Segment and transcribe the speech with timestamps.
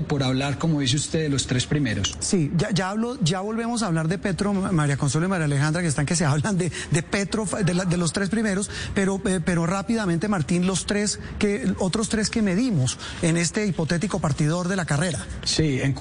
[0.00, 2.16] por hablar, como dice usted, de los tres primeros.
[2.18, 5.82] Sí, ya, ya hablo, ya volvemos a hablar de Petro, María Consuelo y María Alejandra,
[5.82, 9.66] que están que se hablan de, de Petro, de, los tres primeros, pero, eh, pero
[9.66, 14.86] rápidamente, Martín, los tres que, otros tres que medimos en este hipotético partidor de la
[14.86, 15.26] carrera.
[15.44, 15.94] Sí, en,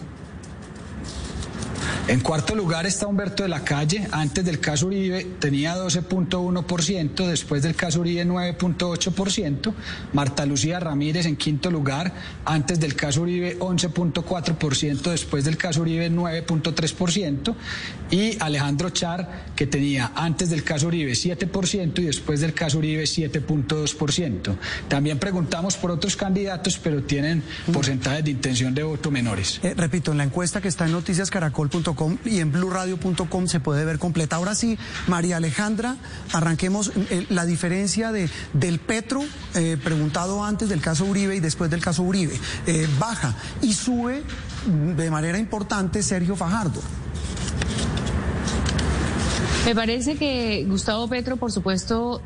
[2.07, 4.07] en cuarto lugar está Humberto de la Calle.
[4.11, 9.73] Antes del caso Uribe tenía 12.1%, después del caso Uribe 9.8%.
[10.13, 12.13] Marta Lucía Ramírez en quinto lugar.
[12.43, 17.55] Antes del caso Uribe 11.4%, después del caso Uribe 9.3%.
[18.09, 23.03] Y Alejandro Char, que tenía antes del caso Uribe 7% y después del caso Uribe
[23.03, 24.55] 7.2%.
[24.89, 29.59] También preguntamos por otros candidatos, pero tienen porcentajes de intención de voto menores.
[29.63, 31.90] Eh, repito, en la encuesta que está en noticiascaracol.com
[32.25, 34.37] y en blurradio.com se puede ver completa.
[34.37, 35.95] Ahora sí, María Alejandra,
[36.33, 39.23] arranquemos eh, la diferencia de, del Petro,
[39.55, 42.39] eh, preguntado antes del caso Uribe y después del caso Uribe.
[42.67, 44.23] Eh, baja y sube
[44.95, 46.81] de manera importante Sergio Fajardo.
[49.65, 52.23] Me parece que Gustavo Petro, por supuesto,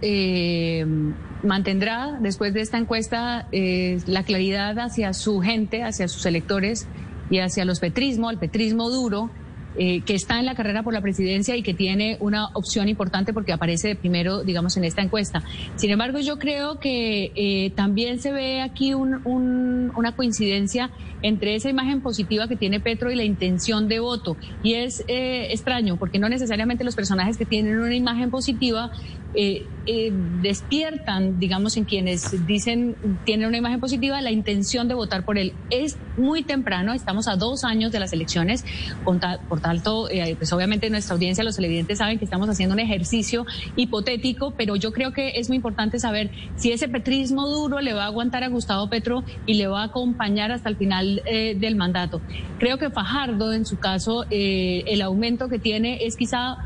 [1.44, 6.88] mantendrá después de esta encuesta la claridad hacia su gente, hacia sus electores
[7.30, 9.30] y hacia los petrismo, el petrismo duro,
[9.78, 13.34] eh, que está en la carrera por la presidencia y que tiene una opción importante
[13.34, 15.44] porque aparece de primero, digamos, en esta encuesta.
[15.76, 22.02] Sin embargo, yo creo que eh, también se ve aquí una coincidencia entre esa imagen
[22.02, 24.38] positiva que tiene Petro y la intención de voto.
[24.62, 28.92] Y es eh, extraño, porque no necesariamente los personajes que tienen una imagen positiva
[29.36, 35.24] eh, eh, despiertan, digamos, en quienes dicen tienen una imagen positiva, la intención de votar
[35.26, 35.54] por él.
[35.70, 38.66] Es muy temprano, estamos a dos años de las elecciones,
[39.04, 44.52] por tanto, pues obviamente nuestra audiencia, los televidentes saben que estamos haciendo un ejercicio hipotético,
[44.58, 48.08] pero yo creo que es muy importante saber si ese petrismo duro le va a
[48.08, 52.22] aguantar a Gustavo Petro y le va a acompañar hasta el final eh, del mandato.
[52.60, 56.58] Creo que Fajardo, en su caso, eh, el aumento que tiene es quizá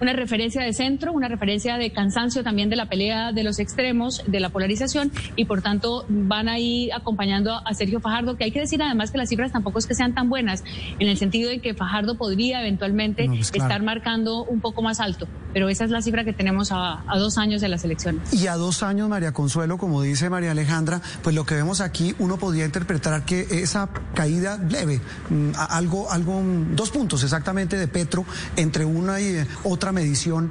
[0.00, 4.22] una referencia de centro, una referencia de cansancio también de la pelea de los extremos,
[4.26, 8.60] de la polarización, y por tanto van ahí acompañando a Sergio Fajardo, que hay que
[8.60, 10.64] decir además que las cifras tampoco es que sean tan buenas,
[10.98, 15.26] en el sentido de que Fajardo podría eventualmente pues estar marcando un poco más alto,
[15.52, 18.32] pero esa es la cifra que tenemos a, dos años de las elecciones.
[18.32, 22.14] Y a dos años, María Consuelo, como dice María Alejandra, pues lo que vemos aquí,
[22.18, 25.00] uno podría interpretar que esa caída leve,
[25.30, 26.40] mm, algo, algo,
[26.74, 28.24] dos puntos exactamente de Petro
[28.56, 29.46] entre uno y eh,
[29.88, 30.50] otra medición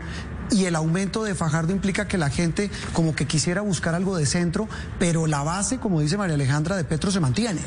[0.49, 4.25] y el aumento de Fajardo implica que la gente como que quisiera buscar algo de
[4.25, 4.67] centro,
[4.97, 7.61] pero la base, como dice María Alejandra, de Petro se mantiene.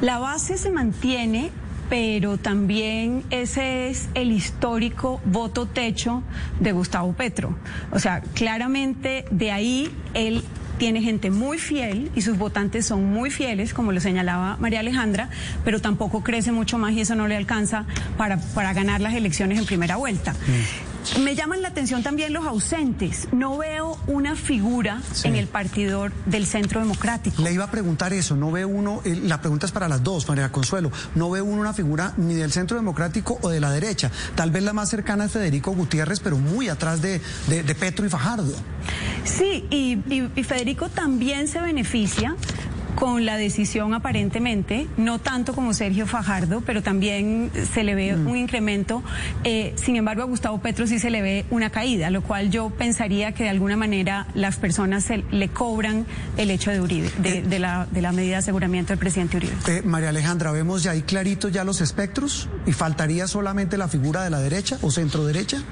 [0.00, 1.50] La base se mantiene,
[1.90, 6.22] pero también ese es el histórico voto techo
[6.60, 7.54] de Gustavo Petro.
[7.90, 10.42] O sea, claramente de ahí él
[10.78, 15.28] tiene gente muy fiel y sus votantes son muy fieles, como lo señalaba María Alejandra,
[15.64, 17.84] pero tampoco crece mucho más y eso no le alcanza
[18.16, 20.32] para, para ganar las elecciones en primera vuelta.
[20.32, 20.93] Mm.
[21.22, 23.28] Me llaman la atención también los ausentes.
[23.32, 27.42] No veo una figura en el partidor del Centro Democrático.
[27.42, 28.36] Le iba a preguntar eso.
[28.36, 30.90] No ve uno, eh, la pregunta es para las dos, María Consuelo.
[31.14, 34.10] No ve uno una figura ni del Centro Democrático o de la derecha.
[34.34, 37.20] Tal vez la más cercana es Federico Gutiérrez, pero muy atrás de,
[37.78, 38.54] Petro y Fajardo.
[39.24, 42.36] Sí, y Federico también se beneficia
[42.94, 48.26] con la decisión aparentemente, no tanto como Sergio Fajardo, pero también se le ve mm.
[48.26, 49.02] un incremento.
[49.44, 52.70] Eh, sin embargo, a Gustavo Petro sí se le ve una caída, lo cual yo
[52.70, 56.06] pensaría que de alguna manera las personas le cobran
[56.36, 57.58] el hecho de Uribe, de, eh.
[57.58, 59.54] la, de la medida de aseguramiento del presidente Uribe.
[59.68, 64.22] Eh, María Alejandra, vemos ya ahí claritos ya los espectros y faltaría solamente la figura
[64.22, 65.62] de la derecha o centro derecha.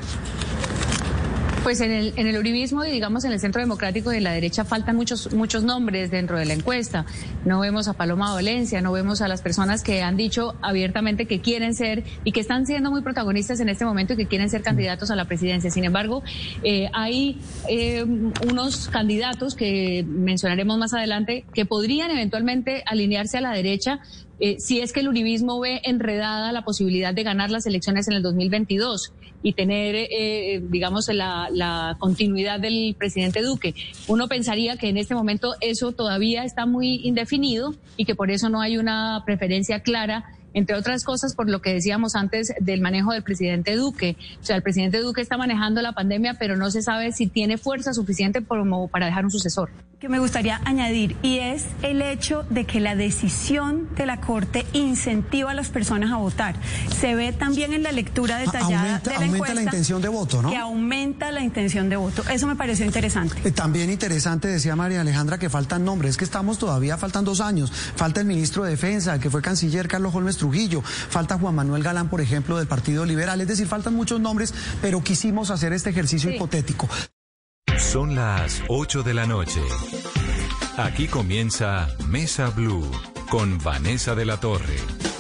[1.63, 4.65] Pues en el, en el uribismo y digamos en el centro democrático de la derecha
[4.65, 7.07] faltan muchos, muchos nombres dentro de la encuesta.
[7.45, 11.41] No vemos a Paloma Valencia, no vemos a las personas que han dicho abiertamente que
[11.41, 14.63] quieren ser y que están siendo muy protagonistas en este momento y que quieren ser
[14.63, 15.71] candidatos a la presidencia.
[15.71, 16.25] Sin embargo,
[16.65, 23.53] eh, hay eh, unos candidatos que mencionaremos más adelante que podrían eventualmente alinearse a la
[23.53, 24.01] derecha
[24.41, 28.15] eh, si es que el uribismo ve enredada la posibilidad de ganar las elecciones en
[28.15, 29.13] el 2022
[29.43, 33.75] y tener, eh, digamos, la, la, continuidad del presidente Duque.
[34.07, 38.49] Uno pensaría que en este momento eso todavía está muy indefinido y que por eso
[38.49, 43.13] no hay una preferencia clara entre otras cosas por lo que decíamos antes del manejo
[43.13, 44.17] del presidente Duque.
[44.41, 47.59] O sea, el presidente Duque está manejando la pandemia, pero no se sabe si tiene
[47.59, 49.71] fuerza suficiente como para dejar un sucesor.
[50.03, 54.67] que me gustaría añadir y es el hecho de que la decisión de la Corte
[54.73, 56.57] incentiva a las personas a votar.
[57.01, 60.43] Se ve también en la lectura detallada aumenta, de la aumenta la intención de voto,
[60.43, 60.51] ¿no?
[60.51, 62.25] Que aumenta la intención de voto.
[62.29, 63.37] Eso me pareció interesante.
[63.45, 66.11] Eh, también interesante, decía María Alejandra, que faltan nombres.
[66.11, 67.71] Es que estamos todavía, faltan dos años.
[67.71, 70.83] Falta el ministro de Defensa, que fue canciller Carlos Holmes Trujillo.
[70.83, 73.41] Falta Juan Manuel Galán, por ejemplo, del Partido Liberal.
[73.41, 76.89] Es decir, faltan muchos nombres, pero quisimos hacer este ejercicio hipotético.
[77.79, 79.61] Son las 8 de la noche.
[80.77, 82.91] Aquí comienza Mesa Blue
[83.31, 85.12] con Vanessa de la Torre.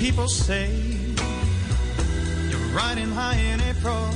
[0.00, 0.70] People say.
[2.48, 4.08] You're riding high in April.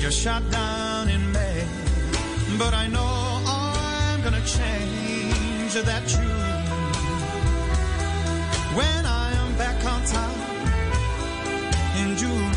[0.00, 1.62] You're shot down in May.
[2.56, 3.12] But I know
[3.46, 6.62] I'm gonna change that tune.
[8.78, 10.36] When I am back on top
[12.00, 12.52] in June.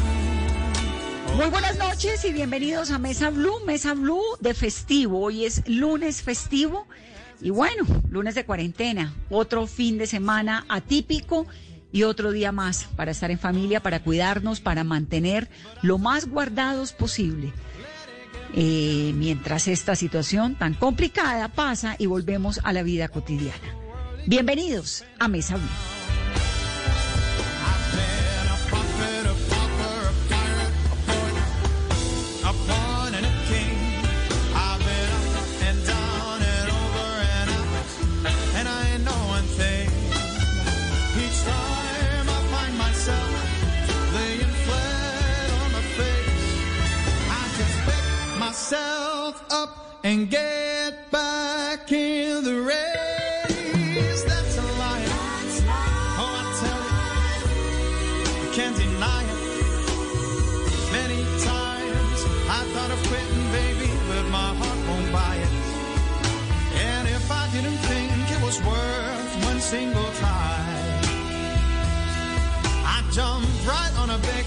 [1.36, 5.20] Muy buenas noches y bienvenidos a Mesa Blue, Mesa Blue de festivo.
[5.20, 6.88] Hoy es lunes festivo
[7.42, 11.46] y bueno, lunes de cuarentena, otro fin de semana atípico
[11.92, 15.50] y otro día más para estar en familia, para cuidarnos, para mantener
[15.82, 17.54] lo más guardados posible.
[18.56, 23.76] Eh, mientras esta situación tan complicada pasa y volvemos a la vida cotidiana.
[24.26, 25.99] Bienvenidos a Mesa 1.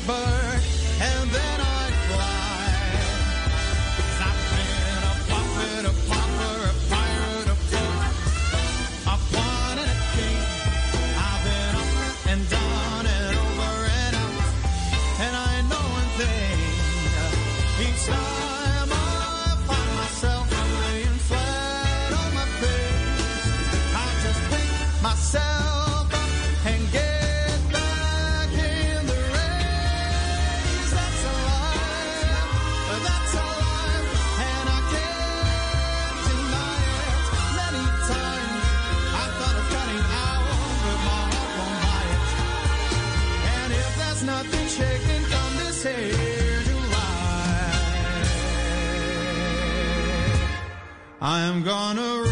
[0.06, 0.42] Bird
[51.24, 52.31] I'm gonna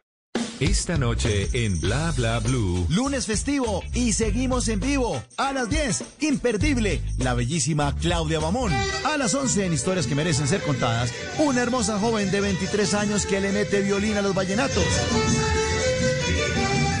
[0.61, 2.85] Esta noche en Bla Bla Blue.
[2.87, 5.23] Lunes festivo y seguimos en vivo.
[5.35, 8.71] A las 10, imperdible, la bellísima Claudia Bamón.
[9.03, 13.25] A las 11, en historias que merecen ser contadas, una hermosa joven de 23 años
[13.25, 14.85] que le mete violín a los vallenatos.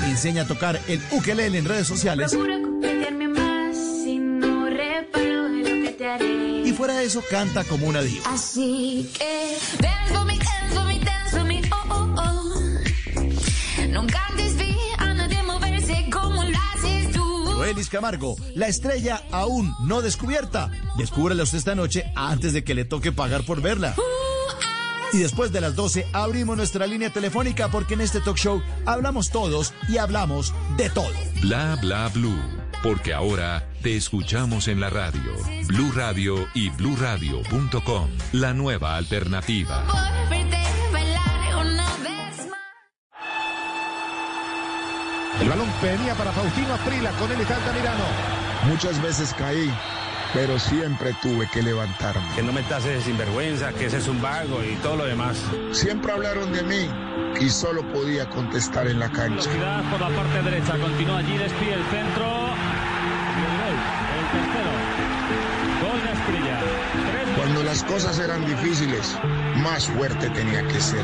[0.07, 2.35] Enseña a tocar el ukelele en redes sociales.
[6.65, 8.23] Y fuera de eso, canta como una diva.
[8.25, 10.11] Así que dance
[13.91, 17.53] Nunca antes vi a nadie moverse como lo haces tú.
[17.53, 20.71] Noelis Camargo, la estrella aún no descubierta.
[20.97, 23.95] Descúbrela usted esta noche antes de que le toque pagar por verla.
[25.13, 29.29] Y después de las 12 abrimos nuestra línea telefónica porque en este talk show hablamos
[29.29, 31.11] todos y hablamos de todo.
[31.41, 32.39] Bla Bla Blue.
[32.81, 35.33] porque ahora te escuchamos en la radio.
[35.67, 39.83] Blue Radio y bluradio.com, la nueva alternativa.
[45.41, 48.03] El balón venía para Faustino Aprila, con él está Altamirano.
[48.67, 49.73] Muchas veces caí,
[50.35, 52.21] pero siempre tuve que levantarme.
[52.35, 55.41] Que no me tases de sinvergüenza, que ese es un vago y todo lo demás.
[55.71, 56.87] Siempre hablaron de mí
[57.39, 59.49] y solo podía contestar en la cancha.
[59.49, 62.25] Velocidad por la parte derecha, continúa allí Despi el centro.
[63.33, 63.77] Y el gol,
[64.19, 64.71] el tercero.
[65.81, 66.59] Gol de Asprilla.
[66.59, 69.17] Tres Cuando las cosas eran difíciles,
[69.55, 71.03] más fuerte tenía que ser.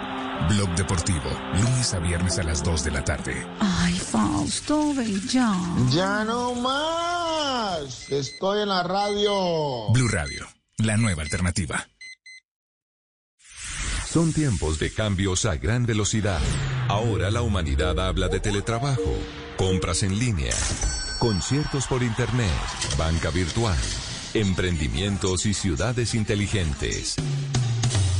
[0.49, 3.47] Blog Deportivo, lunes a viernes a las 2 de la tarde.
[3.59, 5.55] Ay, Fausto, ven ya.
[5.91, 8.09] Ya no más.
[8.09, 9.89] Estoy en la radio.
[9.91, 11.87] Blue Radio, la nueva alternativa.
[14.11, 16.41] Son tiempos de cambios a gran velocidad.
[16.89, 19.15] Ahora la humanidad habla de teletrabajo,
[19.57, 20.53] compras en línea,
[21.19, 22.51] conciertos por internet,
[22.97, 23.77] banca virtual,
[24.33, 27.15] emprendimientos y ciudades inteligentes.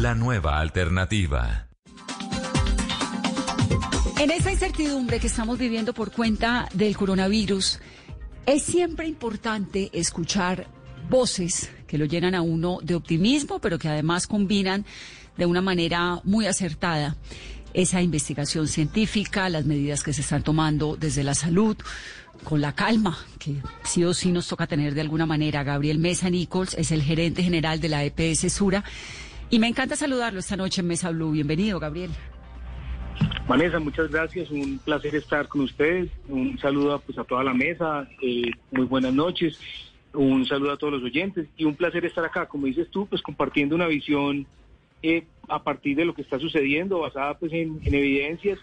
[0.00, 1.68] la nueva alternativa.
[4.18, 7.80] En esta incertidumbre que estamos viviendo por cuenta del coronavirus,
[8.46, 10.68] es siempre importante escuchar
[11.10, 14.86] voces que lo llenan a uno de optimismo, pero que además combinan
[15.36, 17.16] de una manera muy acertada
[17.74, 21.76] esa investigación científica, las medidas que se están tomando desde la salud,
[22.42, 25.62] con la calma que sí o sí nos toca tener de alguna manera.
[25.62, 28.82] Gabriel Mesa Nichols es el gerente general de la EPS Sura
[29.50, 31.32] y me encanta saludarlo esta noche en Mesa Blue.
[31.32, 32.10] Bienvenido, Gabriel.
[33.48, 38.08] Vanessa, muchas gracias, un placer estar con ustedes, un saludo pues, a toda la mesa,
[38.22, 39.58] eh, muy buenas noches,
[40.14, 41.48] un saludo a todos los oyentes.
[41.56, 44.46] Y un placer estar acá, como dices tú, pues compartiendo una visión
[45.02, 48.58] eh, a partir de lo que está sucediendo, basada pues en, en evidencias.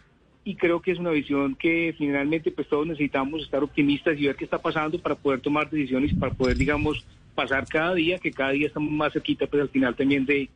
[0.45, 4.37] Y creo que es una visión que finalmente pues todos necesitamos estar optimistas y ver
[4.37, 8.51] qué está pasando para poder tomar decisiones, para poder digamos pasar cada día, que cada
[8.51, 10.49] día estamos más cerquita pues al final también de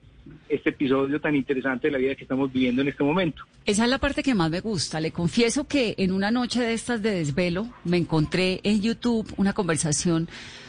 [0.50, 3.44] este episodio tan interesante de la vida que estamos viviendo en este momento.
[3.66, 5.00] Esa es la parte que más me gusta.
[5.00, 9.54] Le confieso que en una noche de estas de desvelo me encontré en YouTube una
[9.54, 10.28] conversación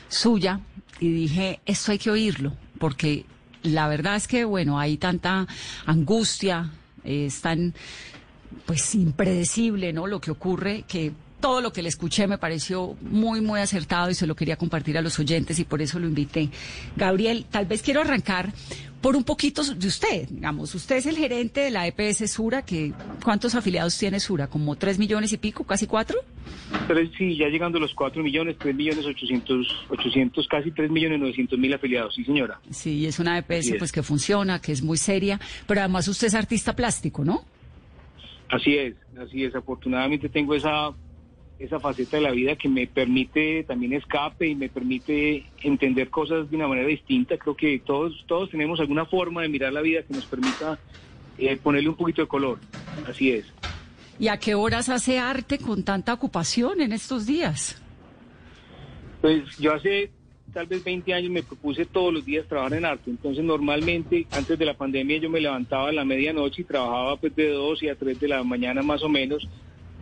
[0.09, 0.61] suya
[1.01, 3.25] y dije, esto hay que oírlo, porque
[3.63, 5.47] la verdad es que, bueno, hay tanta
[5.87, 6.71] angustia,
[7.05, 7.75] eh, es tan,
[8.67, 10.07] pues, impredecible, ¿no?
[10.07, 14.15] Lo que ocurre que todo lo que le escuché me pareció muy, muy acertado y
[14.15, 16.49] se lo quería compartir a los oyentes y por eso lo invité.
[16.97, 18.55] Gabriel, tal vez quiero arrancar
[19.03, 20.75] por un poquito de usted, digamos.
[20.75, 24.47] Usted es el gerente de la EPS Sura, que ¿cuántos afiliados tiene Sura?
[24.47, 26.19] ¿Como tres millones y pico, casi cuatro?
[26.87, 31.21] Tres, sí, ya llegando a los 4 millones, 3 millones 800, 800 casi 3 millones
[31.21, 32.61] 900 mil afiliados, sí señora.
[32.71, 33.75] Sí, es una EPS es.
[33.79, 37.45] pues que funciona, que es muy seria, pero además usted es artista plástico, ¿no?
[38.49, 39.55] Así es, así es.
[39.55, 40.91] Afortunadamente tengo esa,
[41.65, 46.51] esa faceta de la vida que me permite también escape y me permite entender cosas
[46.51, 47.37] de una manera distinta.
[47.39, 50.79] Creo que todos, todos tenemos alguna forma de mirar la vida que nos permita
[51.39, 52.59] eh, ponerle un poquito de color.
[53.09, 53.47] Así es.
[54.19, 57.81] ¿Y a qué horas hace arte con tanta ocupación en estos días?
[59.21, 60.11] Pues yo hace
[60.53, 63.11] tal vez 20 años me propuse todos los días trabajar en arte.
[63.11, 67.35] Entonces normalmente antes de la pandemia yo me levantaba a la medianoche y trabajaba pues
[67.37, 69.49] de 2 y a 3 de la mañana más o menos.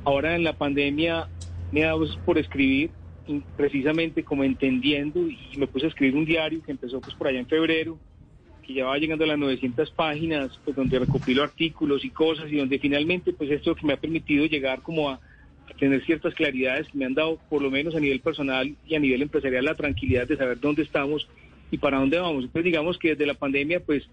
[0.05, 1.29] Ahora en la pandemia
[1.73, 2.91] me he dado por escribir
[3.57, 7.39] precisamente como entendiendo y me puse a escribir un diario que empezó pues por allá
[7.39, 7.99] en febrero
[8.67, 12.57] que ya va llegando a las 900 páginas, pues donde recopilo artículos y cosas y
[12.57, 16.89] donde finalmente pues esto que me ha permitido llegar como a, a tener ciertas claridades
[16.89, 19.75] que me han dado por lo menos a nivel personal y a nivel empresarial la
[19.75, 21.29] tranquilidad de saber dónde estamos
[21.71, 22.45] y para dónde vamos.
[22.45, 24.09] Entonces digamos que desde la pandemia pues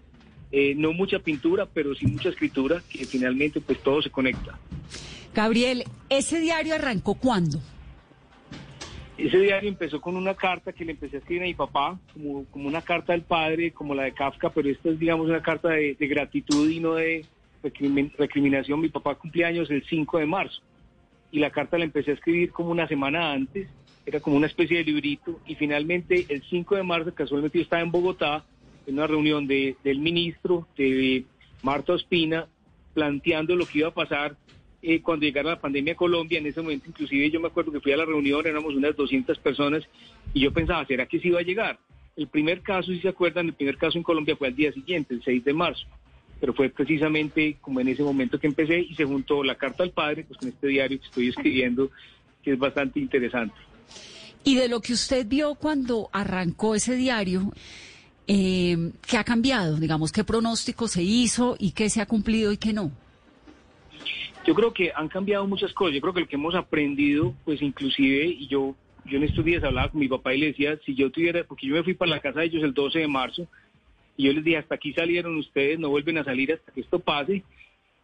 [0.50, 4.58] eh, no mucha pintura, pero sí mucha escritura, que finalmente pues todo se conecta.
[5.38, 7.60] Gabriel, ¿ese diario arrancó cuándo?
[9.16, 12.44] Ese diario empezó con una carta que le empecé a escribir a mi papá, como,
[12.54, 15.94] una carta del padre, como la de Kafka, pero esta es, digamos, una carta de,
[16.00, 17.24] gratitud y no de
[17.62, 18.80] recrimin- recriminación.
[18.80, 20.60] Mi papá cumplía años el 5 de marzo
[21.30, 23.68] y la carta la empecé a escribir como una semana antes,
[24.06, 27.82] era como una especie de librito y finalmente el 5 de marzo, casualmente yo estaba
[27.82, 28.44] en Bogotá,
[28.88, 31.26] en una reunión de, del ministro, de
[31.62, 32.48] Marta Ospina,
[32.92, 34.36] planteando lo que iba a pasar
[34.80, 36.38] eh, cuando llegara la pandemia a Colombia.
[36.38, 39.38] En ese momento, inclusive, yo me acuerdo que fui a la reunión, éramos unas 200
[39.38, 39.84] personas,
[40.32, 41.78] y yo pensaba, ¿será que sí iba a llegar?
[42.16, 45.14] El primer caso, si se acuerdan, el primer caso en Colombia fue al día siguiente,
[45.14, 45.86] el 6 de marzo.
[46.40, 49.90] Pero fue precisamente como en ese momento que empecé y se juntó la carta al
[49.90, 51.90] padre, pues con este diario que estoy escribiendo,
[52.42, 53.54] que es bastante interesante.
[54.44, 57.52] Y de lo que usted vio cuando arrancó ese diario,
[58.28, 59.76] eh, ¿qué ha cambiado?
[59.76, 62.92] Digamos, ¿qué pronóstico se hizo y qué se ha cumplido y qué no?
[64.48, 65.94] Yo creo que han cambiado muchas cosas.
[65.94, 68.74] Yo creo que lo que hemos aprendido, pues inclusive, y yo,
[69.04, 71.66] yo en estos días hablaba con mi papá y le decía, si yo tuviera, porque
[71.66, 73.46] yo me fui para la casa de ellos el 12 de marzo,
[74.16, 76.98] y yo les dije, hasta aquí salieron ustedes, no vuelven a salir hasta que esto
[76.98, 77.42] pase.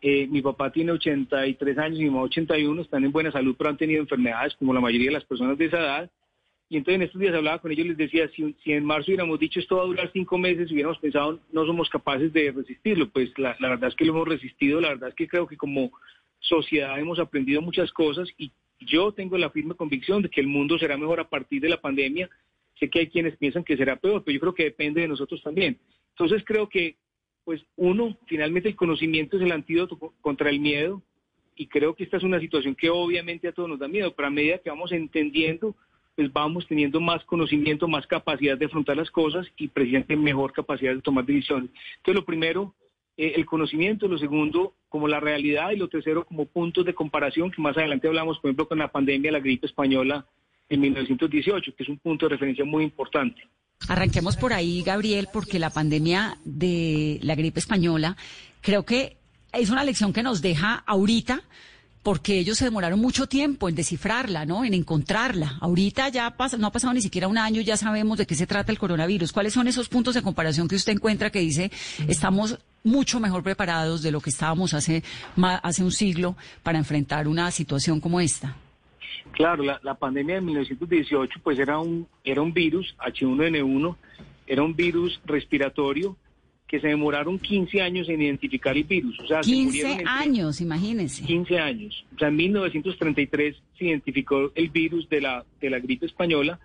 [0.02, 3.70] Eh, mi papá tiene 83 años y mi mamá 81, están en buena salud, pero
[3.70, 6.10] han tenido enfermedades como la mayoría de las personas de esa edad.
[6.68, 9.40] Y entonces en estos días hablaba con ellos, les decía, si, si en marzo hubiéramos
[9.40, 13.08] dicho esto va a durar cinco meses, hubiéramos pensado no somos capaces de resistirlo.
[13.08, 15.90] Pues la verdad es que lo hemos resistido, la verdad es que creo que como
[16.48, 20.78] sociedad hemos aprendido muchas cosas y yo tengo la firme convicción de que el mundo
[20.78, 22.28] será mejor a partir de la pandemia.
[22.78, 25.42] Sé que hay quienes piensan que será peor, pero yo creo que depende de nosotros
[25.42, 25.78] también.
[26.10, 26.96] Entonces creo que,
[27.44, 31.02] pues uno, finalmente el conocimiento es el antídoto co- contra el miedo
[31.56, 34.28] y creo que esta es una situación que obviamente a todos nos da miedo, pero
[34.28, 35.74] a medida que vamos entendiendo,
[36.16, 40.94] pues vamos teniendo más conocimiento, más capacidad de afrontar las cosas y precisamente mejor capacidad
[40.94, 41.70] de tomar decisiones.
[41.96, 42.74] Entonces lo primero,
[43.16, 47.50] eh, el conocimiento, lo segundo, como la realidad y lo tercero, como puntos de comparación,
[47.50, 50.26] que más adelante hablamos, por ejemplo, con la pandemia, la gripe española
[50.68, 53.42] en 1918, que es un punto de referencia muy importante.
[53.88, 58.16] Arranquemos por ahí, Gabriel, porque la pandemia de la gripe española
[58.60, 59.16] creo que
[59.52, 61.42] es una lección que nos deja ahorita,
[62.04, 64.64] porque ellos se demoraron mucho tiempo en descifrarla, ¿no?
[64.64, 65.56] En encontrarla.
[65.60, 68.46] Ahorita ya pasa, no ha pasado ni siquiera un año, ya sabemos de qué se
[68.46, 69.32] trata el coronavirus.
[69.32, 71.72] ¿Cuáles son esos puntos de comparación que usted encuentra que dice
[72.06, 75.02] estamos mucho mejor preparados de lo que estábamos hace,
[75.62, 78.54] hace un siglo para enfrentar una situación como esta?
[79.32, 83.96] Claro, la, la pandemia de 1918 pues era un, era un virus, H1N1,
[84.46, 86.18] era un virus respiratorio
[86.66, 89.18] que se demoraron 15 años en identificar el virus.
[89.20, 91.24] O sea, se 15 murieron entre años, imagínense.
[91.24, 92.04] 15 años.
[92.14, 96.58] O sea, en 1933 se identificó el virus de la, de la gripe española.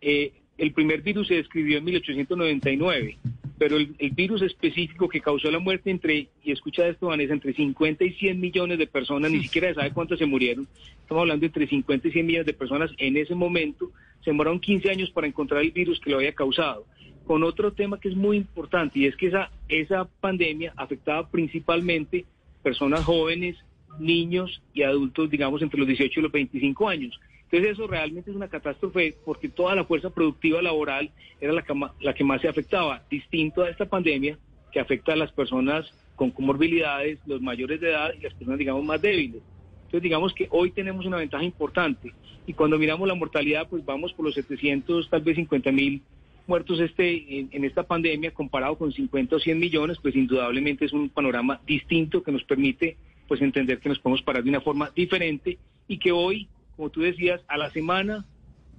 [0.00, 3.18] Eh, el primer virus se describió en 1899,
[3.58, 7.52] pero el, el virus específico que causó la muerte entre, y escucha esto Vanessa, entre
[7.52, 10.68] 50 y 100 millones de personas, ni siquiera se sabe cuántas se murieron,
[11.00, 13.90] estamos hablando de entre 50 y 100 millones de personas en ese momento,
[14.22, 16.86] se demoraron 15 años para encontrar el virus que lo había causado.
[17.26, 22.24] Con otro tema que es muy importante, y es que esa, esa pandemia afectaba principalmente
[22.62, 23.56] personas jóvenes,
[23.98, 27.18] niños y adultos, digamos, entre los 18 y los 25 años.
[27.44, 31.74] Entonces eso realmente es una catástrofe porque toda la fuerza productiva laboral era la que,
[32.00, 34.38] la que más se afectaba, distinto a esta pandemia
[34.72, 38.84] que afecta a las personas con comorbilidades, los mayores de edad y las personas, digamos,
[38.84, 39.42] más débiles.
[39.84, 42.14] Entonces digamos que hoy tenemos una ventaja importante
[42.46, 46.00] y cuando miramos la mortalidad, pues vamos por los 700, tal vez 50 mil
[46.46, 51.08] muertos este, en, esta pandemia comparado con 50 o 100 millones, pues indudablemente es un
[51.08, 52.96] panorama distinto que nos permite
[53.28, 57.00] pues entender que nos podemos parar de una forma diferente y que hoy, como tú
[57.00, 58.24] decías, a la semana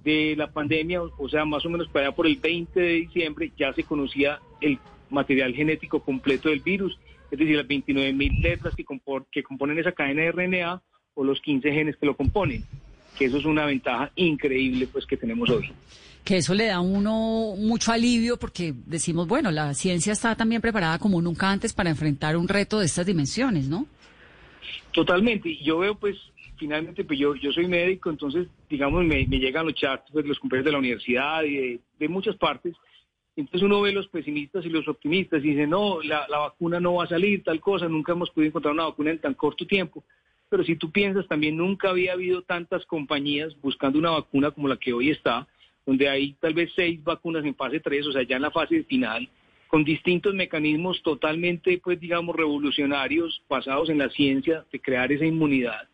[0.02, 2.92] de la pandemia, o o sea, más o menos para allá por el 20 de
[2.92, 4.78] diciembre, ya se conocía el
[5.10, 6.98] material genético completo del virus,
[7.30, 10.82] es decir, las 29 mil letras que, compor- que componen esa cadena de RNA
[11.14, 12.62] o los 15 genes que lo componen,
[13.18, 15.70] que eso es una ventaja increíble pues que tenemos hoy.
[16.24, 20.98] Que eso le da uno mucho alivio porque decimos, bueno, la ciencia está también preparada
[20.98, 23.86] como nunca antes para enfrentar un reto de estas dimensiones, ¿no?
[24.92, 25.50] Totalmente.
[25.50, 26.16] Y yo veo, pues,
[26.56, 30.38] finalmente, pues yo, yo soy médico, entonces, digamos, me, me llegan los chats pues, los
[30.38, 32.74] compañeros de la universidad y de, de muchas partes.
[33.36, 36.94] Entonces uno ve los pesimistas y los optimistas y dice, no, la, la vacuna no
[36.94, 40.04] va a salir, tal cosa, nunca hemos podido encontrar una vacuna en tan corto tiempo.
[40.48, 44.76] Pero si tú piensas, también nunca había habido tantas compañías buscando una vacuna como la
[44.76, 45.48] que hoy está,
[45.86, 48.84] donde hay tal vez seis vacunas en fase 3, o sea, ya en la fase
[48.84, 49.28] final,
[49.68, 55.88] con distintos mecanismos totalmente, pues digamos, revolucionarios, basados en la ciencia de crear esa inmunidad.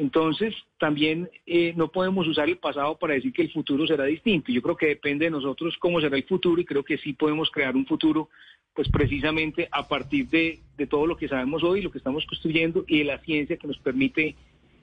[0.00, 4.50] Entonces, también eh, no podemos usar el pasado para decir que el futuro será distinto.
[4.50, 7.50] Yo creo que depende de nosotros cómo será el futuro y creo que sí podemos
[7.50, 8.30] crear un futuro,
[8.74, 12.86] pues precisamente a partir de, de todo lo que sabemos hoy, lo que estamos construyendo
[12.88, 14.36] y de la ciencia que nos permite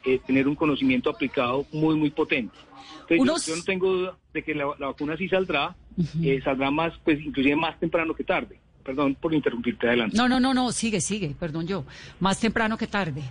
[0.07, 2.55] eh, tener un conocimiento aplicado muy, muy potente.
[3.01, 5.75] Entonces, yo- Unos- yo, no tengo duda de que la, la vacuna sí saldrá,
[6.23, 8.59] eh, saldrá más, pues inclusive más temprano que tarde.
[8.83, 10.15] Perdón por interrumpirte adelante.
[10.15, 11.83] No, no, no, no, sigue, sigue, perdón yo.
[12.21, 13.21] Más temprano que tarde.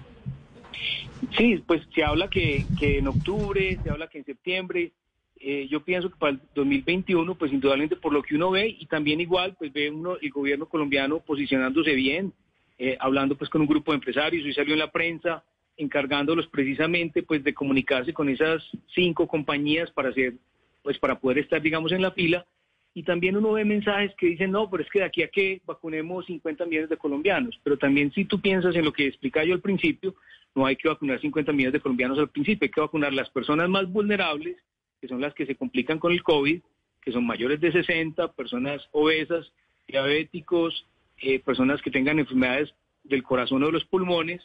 [1.37, 4.93] Sí, pues se habla que, que en octubre, se habla que en septiembre.
[5.41, 8.87] Eh, yo pienso que para el 2021, pues indudablemente por lo que uno ve y
[8.87, 12.33] también igual, pues ve uno el gobierno colombiano posicionándose bien,
[12.79, 14.45] eh, hablando pues con un grupo de empresarios.
[14.45, 15.43] Hoy salió en la prensa
[15.77, 18.63] encargándolos precisamente pues de comunicarse con esas
[18.95, 20.35] cinco compañías para hacer,
[20.83, 22.47] pues para poder estar digamos en la fila.
[22.95, 25.61] Y también uno ve mensajes que dicen, no, pero es que de aquí a que
[25.67, 27.61] vacunemos 50 millones de colombianos.
[27.63, 30.15] Pero también si tú piensas en lo que explicaba yo al principio,
[30.55, 33.69] no hay que vacunar 50 millones de colombianos al principio, hay que vacunar las personas
[33.69, 34.57] más vulnerables,
[34.99, 36.63] que son las que se complican con el COVID,
[37.03, 39.53] que son mayores de 60, personas obesas,
[39.87, 40.87] diabéticos,
[41.19, 42.73] eh, personas que tengan enfermedades
[43.05, 44.43] del corazón o de los pulmones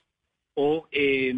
[0.54, 1.34] o, eh,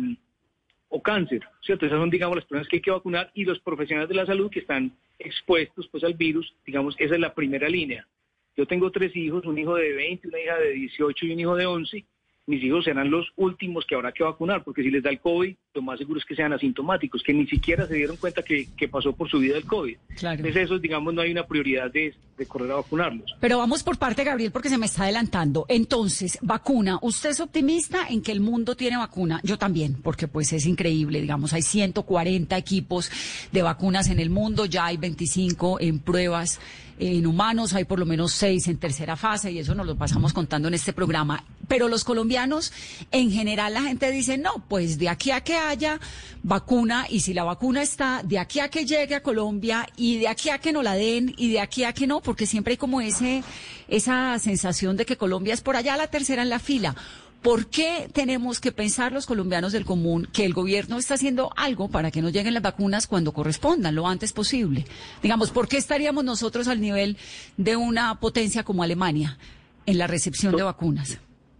[0.89, 1.85] o cáncer, ¿cierto?
[1.85, 4.49] Esas son, digamos, las personas que hay que vacunar y los profesionales de la salud
[4.49, 8.07] que están expuestos pues al virus, digamos, esa es la primera línea.
[8.55, 11.55] Yo tengo tres hijos, un hijo de 20, una hija de 18 y un hijo
[11.55, 12.05] de 11.
[12.45, 15.55] Mis hijos serán los últimos que habrá que vacunar, porque si les da el COVID,
[15.75, 18.89] lo más seguro es que sean asintomáticos, que ni siquiera se dieron cuenta que, que
[18.89, 19.97] pasó por su vida el COVID.
[20.17, 20.37] Claro.
[20.37, 23.33] Entonces, esos, digamos, no hay una prioridad de, de correr a vacunarlos.
[23.39, 25.65] Pero vamos por parte, Gabriel, porque se me está adelantando.
[25.69, 26.99] Entonces, vacuna.
[27.01, 29.39] ¿Usted es optimista en que el mundo tiene vacuna?
[29.43, 31.21] Yo también, porque pues es increíble.
[31.21, 33.09] Digamos, hay 140 equipos
[33.51, 36.59] de vacunas en el mundo, ya hay 25 en pruebas
[36.99, 40.33] en humanos, hay por lo menos 6 en tercera fase y eso nos lo pasamos
[40.33, 41.43] contando en este programa.
[41.67, 42.71] Pero los colombianos,
[43.11, 45.99] en general, la gente dice, no, pues de aquí a que haya
[46.43, 50.27] vacuna y si la vacuna está, de aquí a que llegue a Colombia y de
[50.27, 52.77] aquí a que no la den y de aquí a que no, porque siempre hay
[52.77, 53.43] como ese,
[53.87, 56.95] esa sensación de que Colombia es por allá la tercera en la fila.
[57.43, 61.89] ¿Por qué tenemos que pensar los colombianos del común que el gobierno está haciendo algo
[61.89, 64.85] para que nos lleguen las vacunas cuando correspondan, lo antes posible?
[65.21, 67.17] Digamos, ¿por qué estaríamos nosotros al nivel
[67.57, 69.37] de una potencia como Alemania
[69.85, 71.19] en la recepción de vacunas?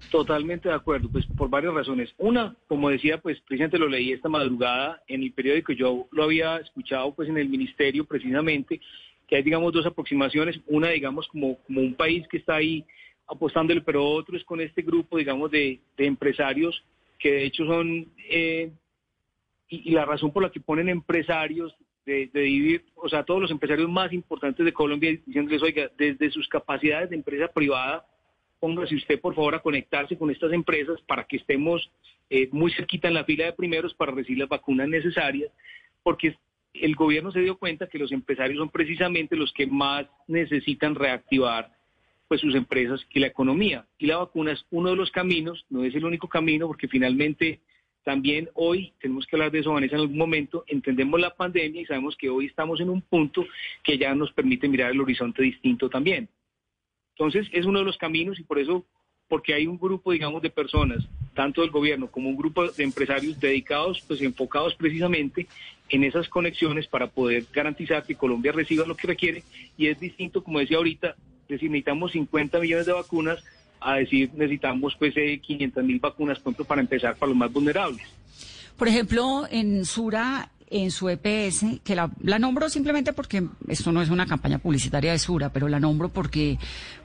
[0.09, 2.13] Totalmente de acuerdo, pues por varias razones.
[2.17, 6.57] Una, como decía, pues precisamente lo leí esta madrugada en el periódico, yo lo había
[6.59, 8.79] escuchado pues en el ministerio precisamente,
[9.27, 12.85] que hay digamos dos aproximaciones, una digamos como, como un país que está ahí
[13.33, 16.83] apostándole, pero otro es con este grupo digamos de, empresarios
[17.19, 18.71] que de hecho son, eh,
[19.69, 23.51] y, la razón por la que ponen empresarios de, de dividir, o sea, todos los
[23.51, 28.05] empresarios más importantes de Colombia, diciéndoles, oiga, desde sus capacidades de empresa privada,
[28.63, 31.91] póngase usted por favor a conectarse con estas empresas para que estemos
[32.29, 35.51] eh, muy cerquita en la fila de primeros para recibir las vacunas necesarias,
[36.01, 36.37] porque
[36.73, 41.71] el gobierno se dio cuenta que los empresarios son precisamente los que más necesitan reactivar
[42.27, 43.85] pues sus empresas y la economía.
[43.97, 47.59] Y la vacuna es uno de los caminos, no es el único camino, porque finalmente
[48.03, 51.85] también hoy, tenemos que hablar de eso, Vanessa, en algún momento, entendemos la pandemia y
[51.85, 53.45] sabemos que hoy estamos en un punto
[53.83, 56.27] que ya nos permite mirar el horizonte distinto también.
[57.15, 58.85] Entonces, es uno de los caminos y por eso,
[59.27, 63.39] porque hay un grupo, digamos, de personas, tanto del gobierno como un grupo de empresarios
[63.39, 65.47] dedicados, pues enfocados precisamente
[65.89, 69.43] en esas conexiones para poder garantizar que Colombia reciba lo que requiere
[69.77, 71.15] y es distinto, como decía ahorita,
[71.55, 73.43] decir, necesitamos 50 millones de vacunas
[73.79, 78.01] a decir, necesitamos pues eh, 500 mil vacunas, ejemplo, para empezar para los más vulnerables.
[78.77, 84.01] Por ejemplo, en Sura, en su EPS, que la, la nombro simplemente porque esto no
[84.01, 86.57] es una campaña publicitaria de Sura, pero la nombro porque,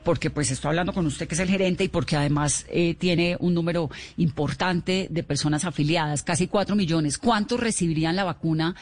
[0.04, 3.36] porque pues estoy hablando con usted que es el gerente y porque además eh, tiene
[3.40, 7.18] un número importante de personas afiliadas, casi cuatro millones.
[7.18, 8.74] ¿Cuántos recibirían la vacuna?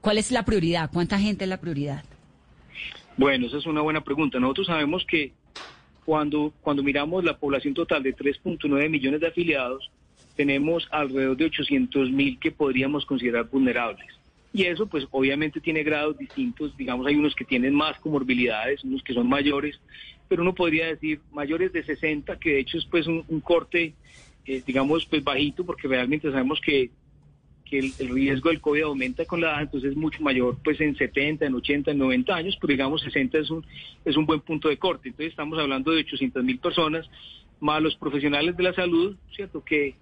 [0.00, 0.90] ¿Cuál es la prioridad?
[0.92, 2.04] ¿Cuánta gente es la prioridad?
[3.16, 4.40] Bueno, esa es una buena pregunta.
[4.40, 5.32] Nosotros sabemos que
[6.04, 9.90] cuando, cuando miramos la población total de 3.9 millones de afiliados,
[10.36, 14.06] tenemos alrededor de 800 mil que podríamos considerar vulnerables.
[14.52, 16.76] Y eso, pues, obviamente tiene grados distintos.
[16.76, 19.80] Digamos, hay unos que tienen más comorbilidades, unos que son mayores,
[20.28, 23.94] pero uno podría decir mayores de 60, que de hecho es, pues, un, corte,
[24.46, 26.90] eh, digamos, pues, bajito, porque realmente sabemos que,
[27.78, 31.46] el, riesgo del COVID aumenta con la edad, entonces es mucho mayor, pues, en 70,
[31.46, 33.64] en 80, en 90 años, pero digamos, 60 es un,
[34.04, 35.08] es un buen punto de corte.
[35.08, 37.08] Entonces, estamos hablando de 800 mil personas,
[37.60, 39.96] más los profesionales de la salud, ¿cierto?, que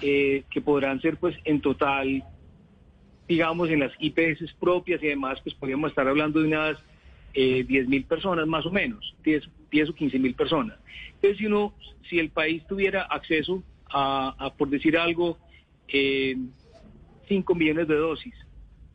[0.00, 2.24] eh, que podrán ser pues en total,
[3.28, 6.78] digamos, en las IPS propias y además pues podríamos estar hablando de unas
[7.32, 10.78] eh, 10 mil personas más o menos, 10, 10 o 15 mil personas.
[11.14, 11.74] Entonces, si, uno,
[12.10, 15.38] si el país tuviera acceso a, a, por decir algo,
[15.86, 16.36] eh,
[17.28, 18.34] 5 millones de dosis,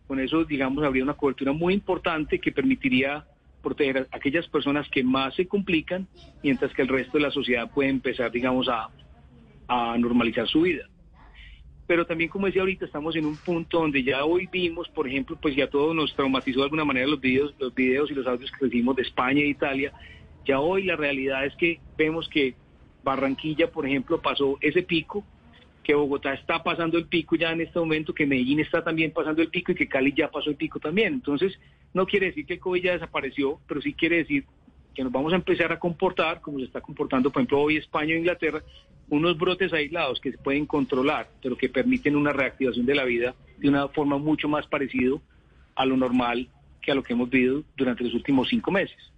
[0.08, 3.26] con eso, digamos, habría una cobertura muy importante que permitiría
[3.62, 6.08] proteger a aquellas personas que más se complican,
[6.44, 8.90] mientras que el resto de la sociedad puede empezar, digamos, a,
[9.68, 10.88] a normalizar su vida.
[11.90, 15.38] Pero también, como decía ahorita, estamos en un punto donde ya hoy vimos, por ejemplo,
[15.42, 18.52] pues ya todo nos traumatizó de alguna manera los videos, los videos y los audios
[18.52, 19.92] que recibimos de España e Italia.
[20.46, 22.54] Ya hoy la realidad es que vemos que
[23.04, 25.24] Barranquilla, por ejemplo, pasó ese pico,
[25.90, 29.42] que Bogotá está pasando el pico ya en este momento, que Medellín está también pasando
[29.42, 31.16] el pico y que Cali ya pasó el pico también.
[31.16, 31.60] Entonces,
[31.96, 34.46] no quiere decir que el COVID ya desapareció, pero sí quiere decir
[34.94, 38.14] que nos vamos a empezar a comportar, como se está comportando, por ejemplo, hoy España
[38.14, 38.62] e Inglaterra,
[39.10, 43.34] unos brotes aislados que se pueden controlar, pero que permiten una reactivación de la vida
[43.58, 45.24] de una forma mucho más parecido
[45.74, 46.50] a lo normal
[46.84, 49.12] que a lo que hemos vivido durante los últimos cinco meses.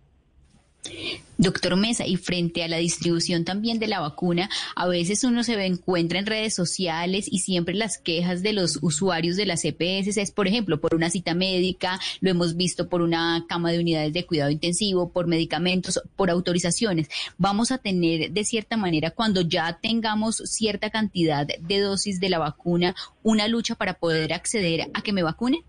[1.37, 5.53] Doctor Mesa, y frente a la distribución también de la vacuna, a veces uno se
[5.65, 10.31] encuentra en redes sociales y siempre las quejas de los usuarios de las EPS es,
[10.31, 14.25] por ejemplo, por una cita médica, lo hemos visto por una cama de unidades de
[14.25, 17.09] cuidado intensivo, por medicamentos, por autorizaciones.
[17.37, 22.39] Vamos a tener, de cierta manera, cuando ya tengamos cierta cantidad de dosis de la
[22.39, 25.63] vacuna, una lucha para poder acceder a que me vacune?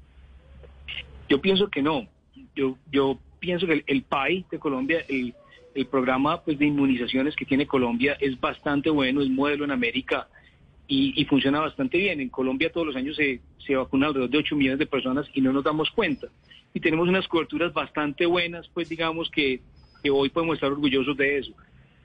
[1.29, 2.07] Yo pienso que no.
[2.55, 5.35] Yo, yo pienso que el, el PAI de Colombia, el,
[5.75, 10.29] el programa pues, de inmunizaciones que tiene Colombia es bastante bueno, es modelo en América
[10.87, 12.21] y, y funciona bastante bien.
[12.21, 15.41] En Colombia todos los años se, se vacuna alrededor de 8 millones de personas y
[15.41, 16.29] no nos damos cuenta.
[16.73, 19.61] Y tenemos unas coberturas bastante buenas, pues digamos que,
[20.03, 21.53] que hoy podemos estar orgullosos de eso.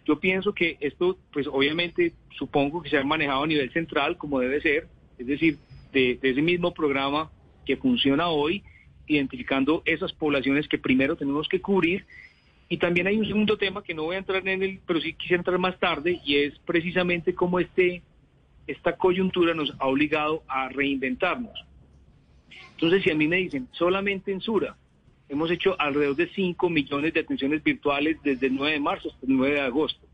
[0.05, 4.39] Yo pienso que esto, pues obviamente, supongo que se ha manejado a nivel central como
[4.39, 4.87] debe ser,
[5.19, 5.57] es decir,
[5.93, 7.29] de, de ese mismo programa
[7.63, 8.63] que funciona hoy
[9.07, 12.05] identificando esas poblaciones que primero tenemos que cubrir.
[12.69, 15.13] Y también hay un segundo tema que no voy a entrar en él, pero sí
[15.13, 18.01] quise entrar más tarde, y es precisamente cómo este,
[18.67, 21.57] esta coyuntura nos ha obligado a reinventarnos.
[22.71, 24.75] Entonces, si a mí me dicen, solamente en Sura,
[25.29, 29.25] hemos hecho alrededor de 5 millones de atenciones virtuales desde el 9 de marzo hasta
[29.25, 30.05] el 9 de agosto,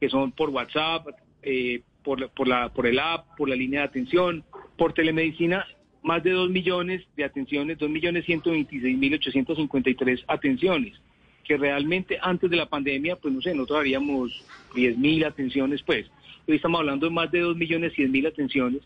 [0.00, 1.06] que son por WhatsApp,
[1.42, 4.44] eh, por, la- por, la, por el app, por la línea de atención,
[4.76, 5.66] por telemedicina,
[6.02, 10.94] más de 2 millones de atenciones, 2 millones 126 mil 853 atenciones,
[11.44, 16.06] que realmente antes de la pandemia, pues no sé, nosotros haríamos 10 mil atenciones, pues.
[16.46, 18.82] Hoy estamos hablando de más de 2 millones 100 mil atenciones.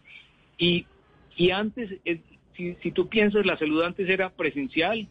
[0.58, 0.86] Y,
[1.36, 2.20] y antes, eh,
[2.56, 5.08] si, si tú piensas, la salud antes era presencial,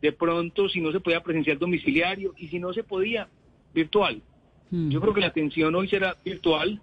[0.00, 3.28] de pronto si no se podía presencial domiciliario y si no se podía
[3.74, 4.22] virtual.
[4.70, 6.80] Yo creo que la atención hoy será virtual,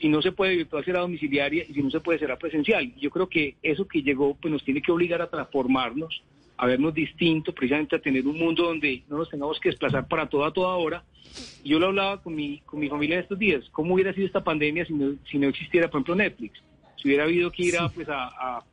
[0.00, 2.92] si no se puede virtual será domiciliaria y si no se puede será presencial.
[2.96, 6.22] Yo creo que eso que llegó pues nos tiene que obligar a transformarnos,
[6.56, 10.26] a vernos distintos, precisamente a tener un mundo donde no nos tengamos que desplazar para
[10.28, 11.04] toda toda hora.
[11.62, 14.26] Y Yo lo hablaba con mi con mi familia en estos días, cómo hubiera sido
[14.26, 16.62] esta pandemia si no, si no existiera por ejemplo Netflix.
[16.96, 18.64] Si hubiera habido que ir a, pues a, a,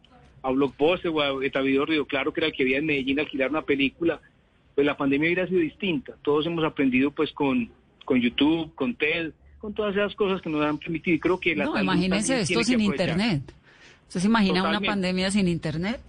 [0.42, 3.50] a Blockbuster o a Etavidor Río Claro, que era el que había en Medellín, alquilar
[3.50, 4.20] una película,
[4.76, 6.16] pues la pandemia hubiera sido distinta.
[6.24, 7.70] Todos hemos aprendido pues con,
[8.04, 11.16] con YouTube, con TED, con todas esas cosas que nos han permitido.
[11.16, 13.54] Y creo que la No, también esto sin Internet.
[14.08, 16.00] ¿Usted se imagina una pandemia sin Internet?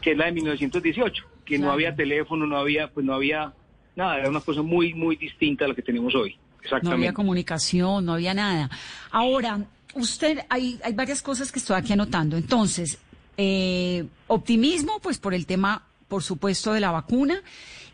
[0.00, 3.52] Que es la de 1918, que no había teléfono, no había, pues no había
[3.94, 6.30] nada, era una cosa muy, muy distinta a la que tenemos hoy.
[6.30, 7.12] No había Exactamente.
[7.12, 8.70] comunicación, no había nada.
[9.10, 9.60] Ahora,
[9.94, 12.36] usted, hay, hay varias cosas que estoy aquí anotando.
[12.36, 12.98] Entonces,
[13.36, 17.40] eh, optimismo, pues por el tema, por supuesto, de la vacuna.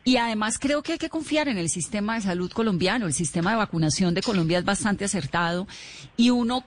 [0.05, 3.07] Y además creo que hay que confiar en el sistema de salud colombiano.
[3.07, 5.67] El sistema de vacunación de Colombia es bastante acertado.
[6.17, 6.63] Y uno,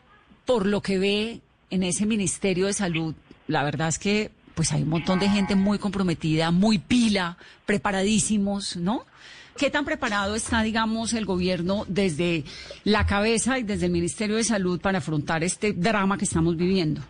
[0.46, 3.14] por lo que ve en ese Ministerio de Salud,
[3.48, 8.76] la verdad es que pues hay un montón de gente muy comprometida, muy pila, preparadísimos,
[8.76, 9.06] ¿no?
[9.56, 12.44] ¿Qué tan preparado está, digamos, el gobierno desde
[12.84, 17.02] la cabeza y desde el Ministerio de Salud para afrontar este drama que estamos viviendo?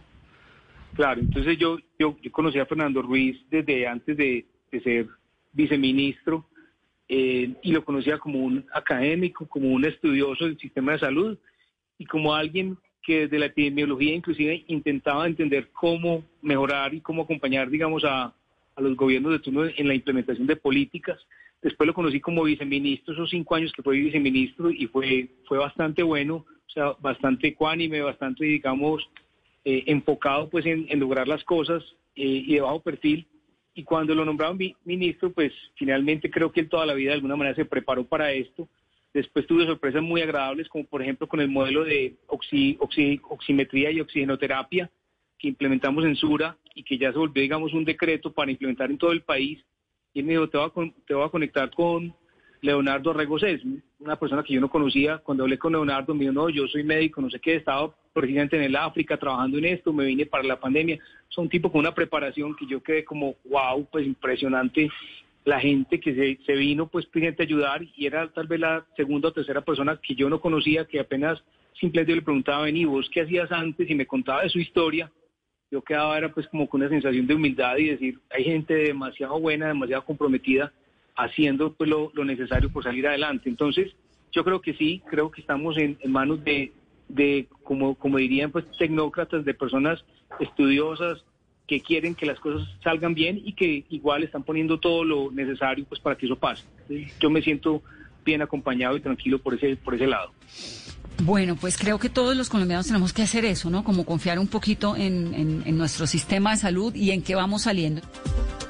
[0.95, 5.07] Claro, entonces yo, yo, yo conocí a Fernando Ruiz desde antes de, de ser
[5.57, 6.45] viceministro
[7.09, 11.37] eh, y lo conocía como un académico, como un estudioso del sistema de salud
[11.97, 17.69] y como alguien que desde la epidemiología inclusive intentaba entender cómo mejorar y cómo acompañar,
[17.69, 18.25] digamos, a,
[18.75, 21.19] a los gobiernos de turno en la implementación de políticas.
[21.61, 26.03] Después lo conocí como viceministro, esos cinco años que fue viceministro y fue, fue bastante
[26.03, 29.09] bueno, o sea, bastante ecuánime, bastante, digamos,
[29.65, 31.83] eh, enfocado pues en, lograr las cosas
[32.15, 33.25] eh, y de bajo perfil.
[33.77, 37.17] Y cuando lo nombraron mi- ministro, pues finalmente creo que él toda la vida de
[37.17, 38.67] alguna manera se preparó para esto.
[39.13, 43.91] Después tuve sorpresas muy agradables, como por ejemplo con el modelo de oxi- oxi- oximetría
[43.91, 44.89] y oxigenoterapia
[45.37, 48.97] que implementamos en Sura y que ya se volvió, digamos, un decreto para implementar en
[48.97, 49.63] todo el país.
[50.11, 52.15] Y él me dijo, te voy a, con- te voy a conectar con,
[52.61, 53.61] Leonardo Regocés,
[53.99, 55.19] una persona que yo no conocía.
[55.19, 58.55] Cuando hablé con Leonardo, me dijo, no, yo soy médico, no sé qué, estaba precisamente
[58.55, 60.95] en el África trabajando en esto, me vine para la pandemia.
[61.29, 64.89] Es un tipo con una preparación que yo quedé como, wow, pues impresionante.
[65.45, 69.29] La gente que se, se vino, pues, a ayudar y era tal vez la segunda
[69.29, 71.39] o tercera persona que yo no conocía, que apenas
[71.79, 75.11] simplemente le preguntaba, vení, vos qué hacías antes y me contaba de su historia
[75.69, 79.39] yo quedaba era pues como con una sensación de humildad y decir, hay gente demasiado
[79.39, 80.71] buena, demasiado comprometida
[81.15, 83.49] haciendo pues lo, lo necesario por salir adelante.
[83.49, 83.93] Entonces,
[84.31, 86.71] yo creo que sí, creo que estamos en, en manos de,
[87.09, 90.03] de como, como dirían pues tecnócratas, de personas
[90.39, 91.23] estudiosas
[91.67, 95.85] que quieren que las cosas salgan bien y que igual están poniendo todo lo necesario
[95.85, 96.63] pues para que eso pase.
[97.19, 97.81] Yo me siento
[98.25, 100.31] bien acompañado y tranquilo por ese, por ese lado.
[101.23, 103.83] Bueno, pues creo que todos los colombianos tenemos que hacer eso, ¿no?
[103.83, 105.33] Como confiar un poquito en,
[105.65, 108.01] en- nuestro sistema de salud y en qué vamos saliendo.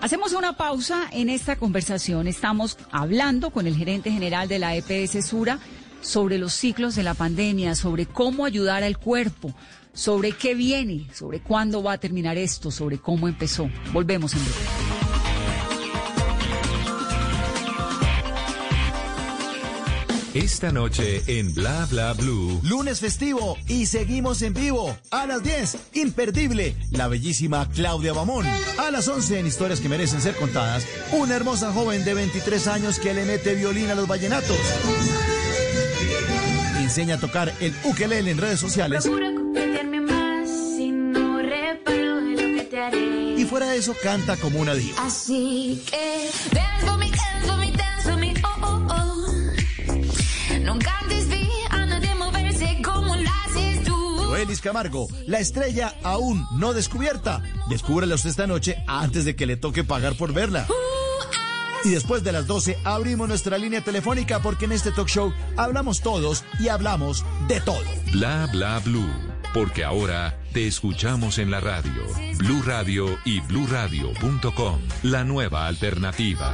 [0.01, 2.27] Hacemos una pausa en esta conversación.
[2.27, 5.59] Estamos hablando con el gerente general de la EPS Sura
[6.07, 9.53] sobre los ciclos de la pandemia, sobre cómo ayudar al cuerpo,
[9.93, 13.69] sobre qué viene, sobre cuándo va a terminar esto, sobre cómo empezó.
[13.91, 14.57] Volvemos en breve.
[20.33, 22.61] Esta noche en Bla Bla Blue.
[22.63, 24.95] Lunes festivo y seguimos en vivo.
[25.11, 28.45] A las 10, imperdible, la bellísima Claudia Bamón.
[28.77, 32.99] A las 11, en historias que merecen ser contadas, una hermosa joven de 23 años
[32.99, 34.57] que le mete violín a los vallenatos.
[36.97, 39.05] Enseña a tocar el ukelele en redes sociales.
[39.05, 43.35] Más y no reparo de lo que te haré.
[43.37, 45.05] Y fuera de eso, canta como una diva.
[45.05, 50.59] Así que dance for me, dance me, dance me, oh, oh, oh.
[50.59, 54.23] Nunca antes vi a nadie moverse como lo haces tú.
[54.25, 57.43] Joelis Camargo, la estrella aún no descubierta.
[57.69, 60.65] Descúbrela usted esta noche antes de que le toque pagar por verla.
[61.87, 66.01] Y después de las 12 abrimos nuestra línea telefónica porque en este talk show hablamos
[66.01, 67.79] todos y hablamos de todo.
[68.11, 69.09] Bla Bla Blue.
[69.53, 72.03] Porque ahora te escuchamos en la radio.
[72.39, 74.81] Blue Radio y bluradio.com.
[75.03, 76.53] La nueva alternativa.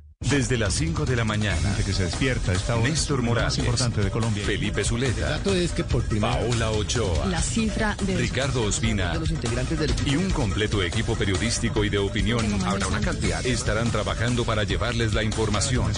[0.29, 1.75] Desde las 5 de la mañana.
[1.85, 2.87] que se despierta esta hora.
[2.87, 3.57] Néstor Morales.
[3.57, 4.43] más importante de Colombia.
[4.45, 5.29] Felipe El Zuleta.
[5.29, 7.25] dato es que por primera Paola Ochoa.
[7.25, 11.97] La cifra de Ricardo Ospina los integrantes del y un completo equipo periodístico y de
[11.97, 13.45] opinión Habrá una cantidad.
[13.45, 15.91] estarán trabajando para llevarles la información,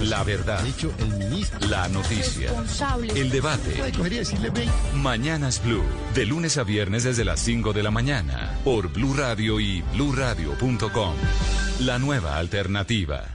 [0.00, 1.68] la verdad, dicho el ministro.
[1.68, 2.50] la noticia,
[3.14, 3.82] el debate.
[4.94, 9.60] Mañanas Blue, de lunes a viernes desde las 5 de la mañana, por Blue Radio
[9.60, 11.14] y bluradio.com.
[11.80, 13.34] La nueva alternativa.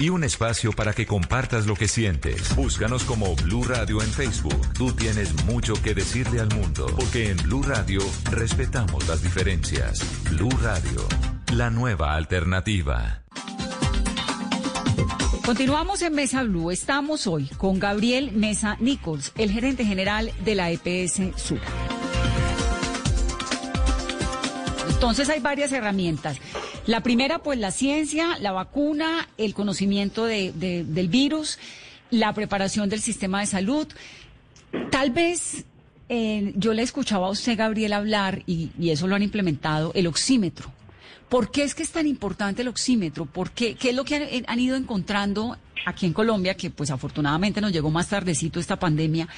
[0.00, 2.56] y un espacio para que compartas lo que sientes.
[2.56, 4.72] Búscanos como Blue Radio en Facebook.
[4.72, 10.02] Tú tienes mucho que decirle al mundo, porque en Blue Radio respetamos las diferencias.
[10.30, 11.06] Blue Radio,
[11.52, 13.22] la nueva alternativa.
[15.44, 16.70] Continuamos en Mesa Blue.
[16.70, 21.60] Estamos hoy con Gabriel Mesa Nichols, el gerente general de la EPS Sur.
[24.88, 26.38] Entonces hay varias herramientas.
[26.86, 31.58] La primera, pues la ciencia, la vacuna, el conocimiento de- de- del virus,
[32.10, 33.86] la preparación del sistema de salud.
[34.90, 35.64] Tal vez
[36.08, 40.08] eh, yo le escuchaba a usted, Gabriel, hablar, y, y eso lo han implementado, el
[40.08, 40.72] oxímetro.
[41.28, 43.26] ¿Por qué es que es tan importante el oxímetro?
[43.26, 43.76] ¿Por qué?
[43.76, 47.70] ¿Qué es lo que han, han ido encontrando aquí en Colombia, que pues afortunadamente nos
[47.72, 49.28] llegó más tardecito esta pandemia,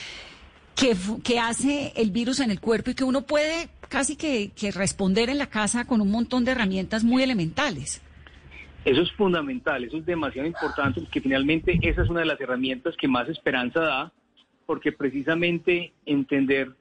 [0.75, 5.29] que, hace el virus en el cuerpo y que uno puede casi que, que responder
[5.29, 8.03] en la casa con un montón de herramientas muy elementales?
[8.85, 12.97] Eso es fundamental, eso es demasiado importante, porque finalmente esa es una de las herramientas
[12.97, 14.13] que más esperanza da,
[14.67, 16.73] porque precisamente entender,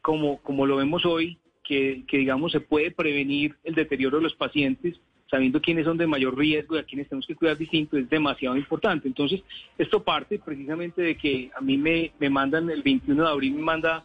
[0.00, 4.34] como, como lo vemos hoy, que, que digamos se puede prevenir el deterioro de los
[4.34, 5.00] pacientes,
[5.30, 8.56] sabiendo quiénes son de mayor riesgo y a quienes tenemos que cuidar distinto, es demasiado
[8.56, 9.06] importante.
[9.06, 9.42] Entonces,
[9.78, 13.62] esto parte precisamente de que a mí me, me mandan, el 21 de abril me
[13.62, 14.04] manda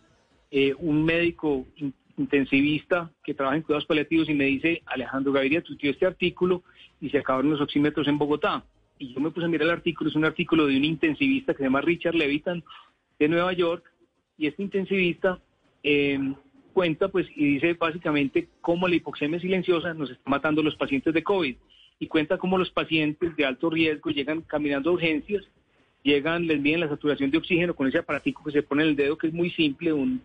[0.51, 5.61] eh, un médico in- intensivista que trabaja en cuidados paliativos y me dice, Alejandro Gaviria,
[5.61, 6.63] tú tienes este artículo
[7.01, 8.63] y se acabaron los oxímetros en Bogotá.
[8.99, 11.57] Y yo me puse a mirar el artículo, es un artículo de un intensivista que
[11.57, 12.63] se llama Richard Levitan
[13.19, 13.83] de Nueva York,
[14.37, 15.39] y este intensivista
[15.83, 16.19] eh,
[16.75, 21.13] cuenta pues y dice básicamente cómo la hipoxemia silenciosa nos está matando a los pacientes
[21.13, 21.55] de COVID.
[21.99, 25.45] Y cuenta cómo los pacientes de alto riesgo llegan caminando a urgencias,
[26.03, 28.95] llegan, les miden la saturación de oxígeno con ese aparatico que se pone en el
[28.97, 30.21] dedo que es muy simple, un,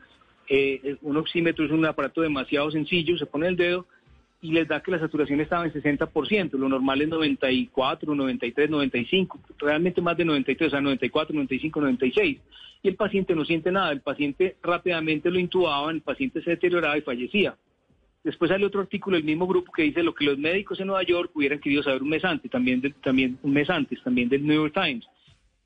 [0.48, 3.86] eh, un oxímetro es un aparato demasiado sencillo, se pone el dedo
[4.42, 9.40] y les da que la saturación estaba en 60%, lo normal es 94, 93, 95,
[9.58, 12.38] realmente más de 93, o sea, 94, 95, 96.
[12.82, 16.96] Y el paciente no siente nada, el paciente rápidamente lo intubaban, el paciente se deterioraba
[16.96, 17.54] y fallecía.
[18.24, 21.02] Después sale otro artículo del mismo grupo que dice lo que los médicos en Nueva
[21.02, 24.46] York hubieran querido saber un mes antes, también, de- también un mes antes, también del
[24.46, 25.06] New York Times.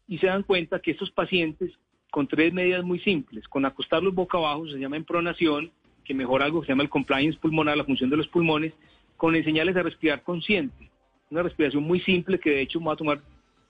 [0.08, 1.72] Y se dan cuenta que estos pacientes,
[2.10, 5.70] con tres medidas muy simples, con acostarlos boca abajo, se llama en pronación,
[6.04, 8.72] que mejora algo que se llama el compliance pulmonar, la función de los pulmones,
[9.16, 10.90] con enseñarles a respirar consciente.
[11.30, 13.20] Una respiración muy simple que de hecho me va a tomar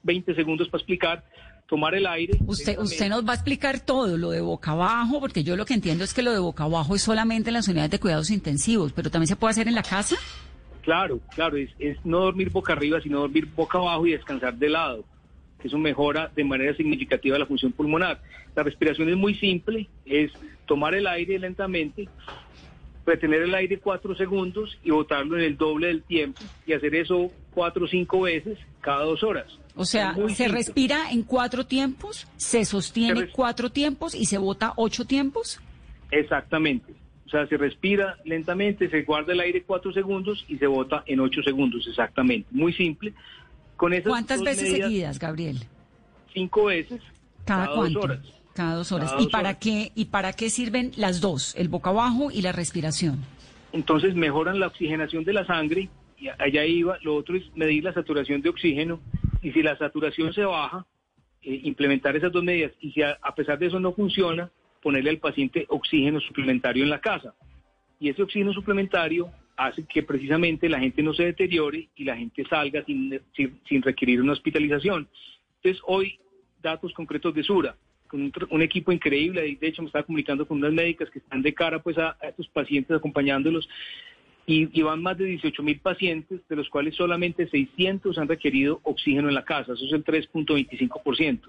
[0.02, 1.24] 20 segundos para explicar.
[1.66, 2.38] Tomar el aire.
[2.46, 5.72] Usted, usted nos va a explicar todo, lo de boca abajo, porque yo lo que
[5.72, 8.92] entiendo es que lo de boca abajo es solamente en las unidades de cuidados intensivos,
[8.92, 10.16] pero también se puede hacer en la casa.
[10.82, 14.68] Claro, claro, es, es no dormir boca arriba, sino dormir boca abajo y descansar de
[14.68, 15.04] lado,
[15.64, 18.20] que eso mejora de manera significativa la función pulmonar.
[18.54, 20.30] La respiración es muy simple, es
[20.66, 22.06] tomar el aire lentamente,
[23.06, 27.30] retener el aire cuatro segundos y botarlo en el doble del tiempo y hacer eso
[27.50, 29.58] cuatro o cinco veces cada dos horas.
[29.74, 30.48] O sea, se simple.
[30.48, 35.62] respira en cuatro tiempos, se sostiene Se cuatro tiempos y se bota ocho tiempos.
[36.10, 36.92] Exactamente.
[37.24, 41.20] O sea, se respira lentamente, se guarda el aire cuatro segundos y se bota en
[41.20, 42.46] ocho segundos, exactamente.
[42.50, 43.14] Muy simple.
[43.76, 45.58] Con esas ¿Cuántas dos veces medidas, seguidas, Gabriel?
[46.32, 47.00] Cinco veces.
[47.44, 48.00] ¿Cada, dos cuánto?
[48.00, 48.20] horas.
[48.54, 49.10] Cada dos horas.
[49.10, 49.60] Cada ¿Y dos para horas.
[49.60, 53.24] qué y para qué sirven las dos, el boca abajo y la respiración?
[53.72, 56.98] Entonces mejoran la oxigenación de la sangre, y allá iba.
[57.02, 59.00] Lo otro es medir la saturación de oxígeno,
[59.42, 60.86] y si la saturación se baja,
[61.42, 64.50] eh, implementar esas dos medidas, y si a, a pesar de eso no funciona,
[64.82, 67.34] ponerle al paciente oxígeno suplementario en la casa.
[67.98, 72.44] Y ese oxígeno suplementario hace que precisamente la gente no se deteriore y la gente
[72.48, 75.08] salga sin, sin, sin requerir una hospitalización.
[75.56, 76.18] Entonces hoy,
[76.62, 77.76] datos concretos de Sura,
[78.08, 81.42] con un, un equipo increíble, de hecho me estaba comunicando con unas médicas que están
[81.42, 83.68] de cara pues a, a estos pacientes acompañándolos,
[84.46, 88.80] y, y van más de 18 mil pacientes, de los cuales solamente 600 han requerido
[88.82, 91.40] oxígeno en la casa, eso es el 3.25%.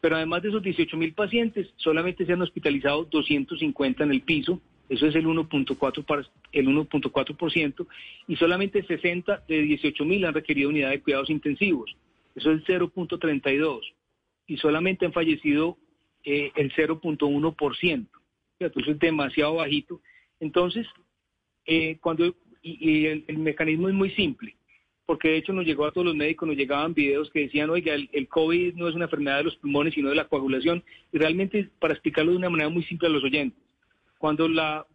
[0.00, 4.60] Pero además de esos 18 mil pacientes, solamente se han hospitalizado 250 en el piso,
[4.90, 7.86] eso es el 1.4%, par- el 1.4%,
[8.26, 11.96] y solamente 60 de 18 mil han requerido unidad de cuidados intensivos,
[12.34, 13.80] eso es el 0.32%,
[14.48, 15.78] y solamente han fallecido
[16.24, 18.06] eh, el 0.1%.
[18.58, 18.80] ¿cierto?
[18.80, 20.00] Eso es demasiado bajito.
[20.38, 20.86] Entonces,
[21.66, 24.56] eh, cuando y, el, mecanismo es muy simple,
[25.06, 27.94] porque de hecho nos llegó a todos los médicos, nos llegaban videos que decían, oiga,
[27.94, 30.82] el COVID no es una enfermedad de los pulmones, sino de la coagulación,
[31.12, 33.58] y realmente para explicarlo de una manera muy simple a los oyentes,
[34.20, 34.86] cuando la,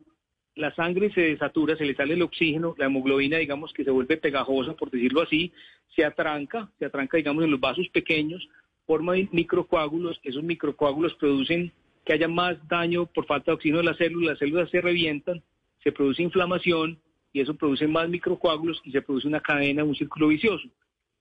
[0.76, 4.76] sangre se desatura, se le sale el oxígeno, la hemoglobina, digamos que se vuelve pegajosa,
[4.76, 5.52] por decirlo así,
[5.96, 8.48] se atranca, se atranca, digamos, en los vasos pequeños,
[8.86, 11.72] forma microcoágulos, esos microcoágulos producen
[12.06, 15.42] que haya más daño por falta de oxígeno de las células, las células se revientan,
[15.84, 17.00] se produce inflamación
[17.34, 20.70] y eso produce más microcoágulos y se produce una cadena, un círculo vicioso.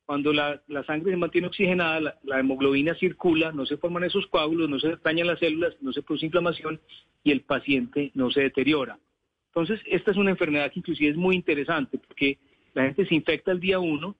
[0.06, 4.68] Cuando la, la sangre se mantiene oxigenada, la, hemoglobina circula, no se forman esos coágulos,
[4.68, 6.80] no se dañan las células, no se produce inflamación
[7.22, 8.98] y el paciente no se deteriora.
[9.48, 12.38] Entonces, esta es una enfermedad que inclusive es muy interesante porque
[12.74, 14.16] la gente se infecta el día 1,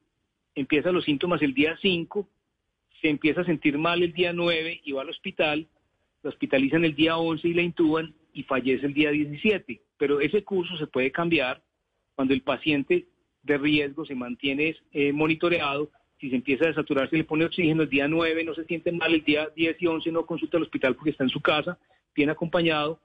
[0.55, 2.29] empieza los síntomas el día 5,
[3.03, 5.69] se empieza a sentir mal el día 9 y va al hospital,
[6.23, 9.83] la hospitalizan el día 11 y la intuban y fallece el día 17.
[9.99, 11.63] Pero ese curso se puede cambiar
[12.15, 13.07] cuando el paciente
[13.45, 15.91] de riesgo se mantiene eh, monitoreado.
[16.19, 18.91] Si se empieza a desaturar, se le pone oxígeno el día 9, no se siente
[18.93, 21.79] mal, el día 10 y 11 no consulta al hospital porque está en su casa,
[22.15, 23.01] bien acompañado.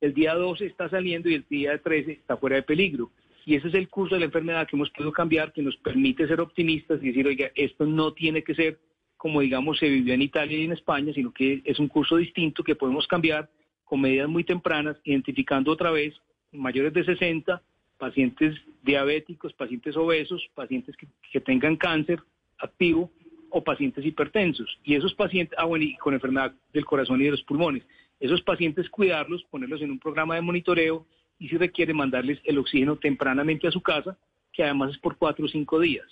[0.00, 3.10] El día 12 está saliendo y el día 13 está fuera de peligro.
[3.44, 6.26] Y ese es el curso de la enfermedad que hemos podido cambiar, que nos permite
[6.26, 8.78] ser optimistas y decir, oiga, esto no tiene que ser
[9.16, 12.62] como digamos se vivió en Italia y en España, sino que es un curso distinto
[12.62, 13.48] que podemos cambiar
[13.84, 16.14] con medidas muy tempranas, identificando otra vez
[16.52, 17.62] mayores de 60,
[17.98, 22.20] pacientes diabéticos, pacientes obesos, pacientes que, que tengan cáncer
[22.58, 23.10] activo
[23.50, 24.78] o pacientes hipertensos.
[24.84, 27.84] Y esos pacientes, ah bueno, y con enfermedad del corazón y de los pulmones.
[28.20, 31.06] Esos pacientes cuidarlos, ponerlos en un programa de monitoreo
[31.38, 34.16] y si requiere mandarles el oxígeno tempranamente a su casa,
[34.52, 36.06] que además es por cuatro o cinco días.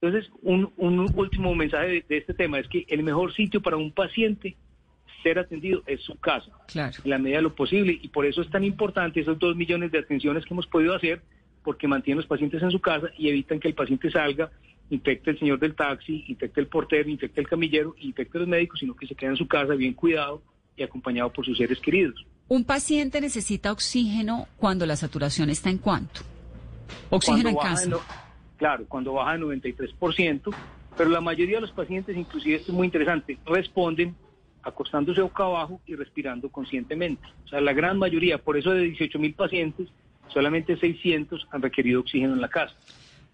[0.00, 3.76] Entonces, un, un último mensaje de, de este tema es que el mejor sitio para
[3.76, 4.56] un paciente
[5.26, 6.96] ser atendido es su casa, Claro.
[7.02, 9.90] en la medida de lo posible, y por eso es tan importante esos dos millones
[9.90, 11.20] de atenciones que hemos podido hacer,
[11.64, 14.50] porque mantienen los pacientes en su casa y evitan que el paciente salga,
[14.88, 18.94] infecte el señor del taxi, infecte el portero, infecte el camillero, infecte los médicos, sino
[18.94, 20.42] que se queda en su casa bien cuidado
[20.76, 22.24] y acompañado por sus seres queridos.
[22.46, 26.20] Un paciente necesita oxígeno cuando la saturación está en cuánto?
[27.10, 27.88] Oxígeno en casa.
[27.88, 28.00] no-
[28.58, 30.54] claro, cuando baja de 93%,
[30.96, 34.14] pero la mayoría de los pacientes, inclusive esto es muy interesante, responden
[34.66, 37.26] acostándose boca abajo y respirando conscientemente.
[37.44, 39.88] O sea, la gran mayoría, por eso de 18 mil pacientes,
[40.28, 42.74] solamente 600 han requerido oxígeno en la casa.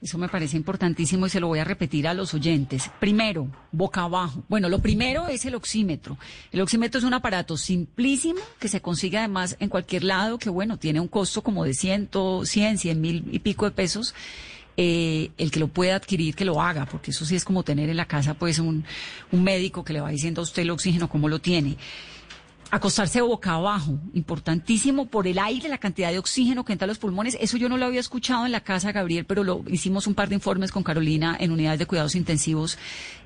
[0.02, 2.90] Eso me parece importantísimo y se lo voy a repetir a los oyentes.
[2.98, 4.42] Primero, boca abajo.
[4.48, 6.18] Bueno, lo primero es el oxímetro.
[6.50, 10.76] El oxímetro es un aparato simplísimo que se consigue además en cualquier lado, que bueno,
[10.76, 12.10] tiene un costo como de 100,
[12.42, 14.12] 100, 100 mil y pico de pesos.
[14.76, 17.90] Eh, el que lo pueda adquirir, que lo haga, porque eso sí es como tener
[17.90, 18.84] en la casa pues un,
[19.30, 21.76] un médico que le va diciendo a usted el oxígeno, cómo lo tiene.
[22.70, 26.96] Acostarse boca abajo, importantísimo por el aire, la cantidad de oxígeno que entra a los
[26.96, 27.36] pulmones.
[27.38, 30.30] Eso yo no lo había escuchado en la casa, Gabriel, pero lo hicimos un par
[30.30, 32.78] de informes con Carolina en unidades de cuidados intensivos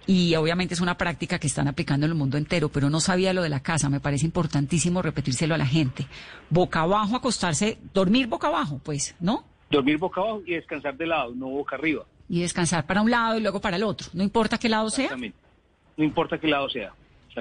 [0.04, 3.32] y obviamente es una práctica que están aplicando en el mundo entero, pero no sabía
[3.32, 3.88] lo de la casa.
[3.88, 6.08] Me parece importantísimo repetírselo a la gente.
[6.50, 9.44] Boca abajo, acostarse, dormir boca abajo, pues, ¿no?
[9.70, 12.04] Dormir boca abajo y descansar de lado, no boca arriba.
[12.28, 14.08] Y descansar para un lado y luego para el otro.
[14.12, 15.16] No importa qué lado sea.
[15.16, 16.92] No importa qué lado sea.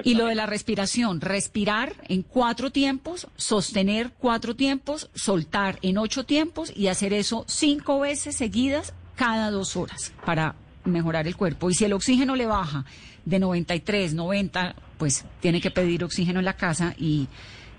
[0.04, 6.24] Y lo de la respiración, respirar en cuatro tiempos, sostener cuatro tiempos, soltar en ocho
[6.24, 10.54] tiempos y hacer eso cinco veces seguidas cada dos horas para
[10.84, 11.70] mejorar el cuerpo.
[11.70, 12.84] Y si el oxígeno le baja
[13.24, 17.26] de 93, 90, pues tiene que pedir oxígeno en la casa y,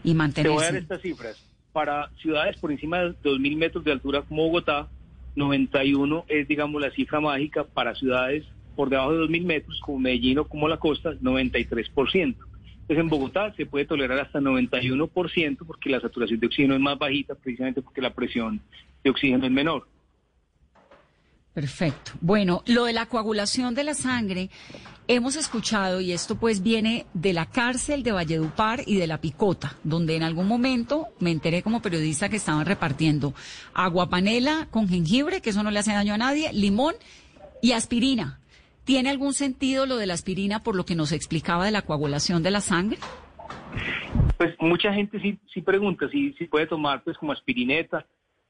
[0.04, 0.78] y Te voy a dar mantenerse.
[0.80, 1.38] estas cifras.
[1.78, 4.88] Para ciudades por encima de 2.000 metros de altura como Bogotá,
[5.36, 7.65] 91 es, digamos, la cifra mágica.
[7.65, 11.91] Para ciudades por debajo de 2.000 metros como Medellín o como la costa, 93%.
[11.93, 12.39] Entonces
[12.89, 17.36] en Bogotá se puede tolerar hasta 91% porque la saturación de oxígeno es más bajita
[17.36, 18.59] precisamente porque la presión
[19.03, 19.86] de oxígeno es menor.
[21.58, 22.12] Perfecto.
[22.22, 24.51] Bueno, lo de la coagulación de la sangre,
[25.08, 29.76] hemos escuchado, y esto pues viene de la cárcel de Valledupar y de la Picota,
[29.84, 33.34] donde en algún momento me enteré como periodista que estaban repartiendo
[33.74, 36.93] agua panela con jengibre, que eso no le hace daño a nadie, limón
[37.60, 38.39] y aspirina.
[38.84, 42.43] ¿Tiene algún sentido lo de la aspirina por lo que nos explicaba de la coagulación
[42.43, 42.99] de la sangre?
[44.38, 48.05] Pues mucha gente sí, sí pregunta si, si puede tomar pues como aspirineta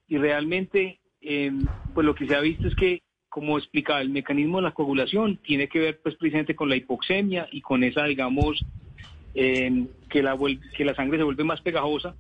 [0.10, 1.00] y realmente
[1.30, 1.52] eh,
[1.94, 5.38] pues lo que se ha visto es que como explicaba el mecanismo de la coagulación
[5.38, 8.66] tiene que ver pues precisamente con la hipoxemia y con esa digamos
[9.34, 10.38] eh, que la
[10.76, 12.16] que la sangre se vuelve más pegajosa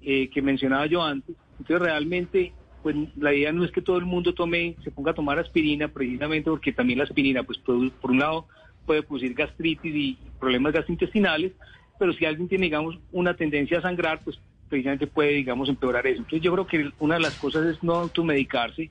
[0.00, 1.36] eh, que mencionaba yo antes.
[1.58, 5.14] Entonces realmente pues la idea no es que todo el mundo tome se ponga a
[5.14, 8.46] tomar aspirina precisamente porque también la aspirina pues produ- por un lado
[8.86, 11.52] puede producir gastritis y problemas gastrointestinales
[11.98, 14.38] pero si alguien tiene, digamos, una tendencia a sangrar, pues
[14.68, 16.18] precisamente puede, digamos, empeorar eso.
[16.18, 18.90] Entonces yo creo que una de las cosas es no automedicarse.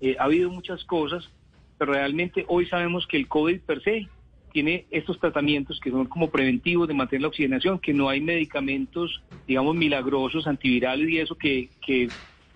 [0.00, 1.28] Eh, ha habido muchas cosas,
[1.78, 4.08] pero realmente hoy sabemos que el COVID per se
[4.52, 9.22] tiene estos tratamientos que son como preventivos de mantener la oxigenación, que no hay medicamentos,
[9.46, 12.08] digamos, milagrosos, antivirales y eso que, que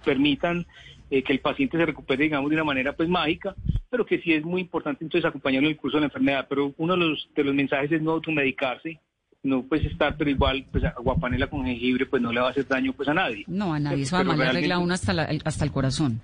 [0.04, 0.66] permitan
[1.10, 3.54] eh, que el paciente se recupere, digamos, de una manera pues mágica,
[3.90, 6.46] pero que sí es muy importante entonces acompañarlo en el curso de la enfermedad.
[6.48, 8.98] Pero uno de los, de los mensajes es no automedicarse,
[9.44, 12.66] no pues estar, pero igual pues aguapanela con jengibre pues no le va a hacer
[12.66, 13.44] daño pues a nadie.
[13.46, 14.02] No, a nadie.
[14.02, 16.20] Eso además le arregla uno hasta, la- hasta el corazón.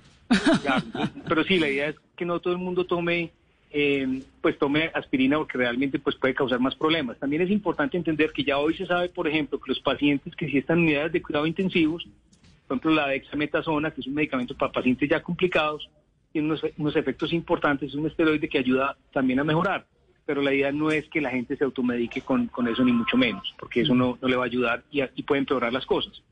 [1.29, 3.31] Pero sí, la idea es que no todo el mundo tome,
[3.73, 7.19] eh, pues tome aspirina porque realmente pues puede causar más problemas.
[7.19, 10.49] También es importante entender que ya hoy se sabe, por ejemplo, que los pacientes que
[10.49, 12.05] sí están en unidades de cuidado intensivos,
[12.67, 15.89] por ejemplo la dexametasona, que es un medicamento para pacientes ya complicados,
[16.33, 19.85] tiene unos, unos efectos importantes, es un esteroide que ayuda también a mejorar.
[20.31, 23.17] Pero la idea no es que la gente se automedique con, con eso, ni mucho
[23.17, 26.23] menos, porque eso no, no le va a ayudar y, y puede empeorar las cosas.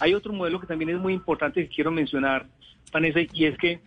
[0.00, 2.48] Hay otro modelo que también es muy importante que quiero mencionar,
[2.92, 3.78] Vanessa, y es que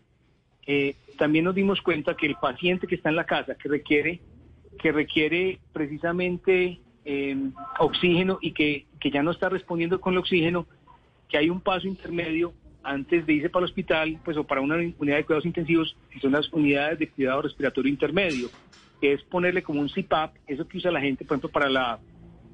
[0.68, 4.22] eh, también nos dimos cuenta que el paciente que está en la casa, que requiere,
[4.80, 7.36] que requiere precisamente eh,
[7.78, 10.66] oxígeno y que, que ya no está respondiendo con el oxígeno,
[11.28, 14.76] que hay un paso intermedio antes de irse para el hospital, pues o para una
[14.76, 18.50] unidad de cuidados intensivos, que son las unidades de cuidado respiratorio intermedio,
[19.02, 22.00] que es ponerle como un CPAP, eso que usa la gente, por ejemplo, para la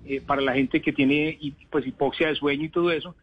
[0.06, 1.38] eh, para la gente que tiene
[1.70, 3.14] pues hipoxia de sueño y todo eso,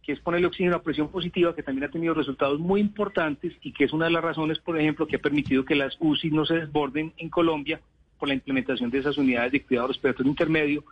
[0.00, 3.72] que es ponerle oxígeno a presión positiva, que también ha tenido resultados muy importantes y
[3.72, 6.46] que es una de las razones, por ejemplo, que ha permitido que las UCI no
[6.46, 7.80] se desborden en Colombia
[8.16, 10.84] por la implementación de esas unidades de cuidado respiratorio intermedio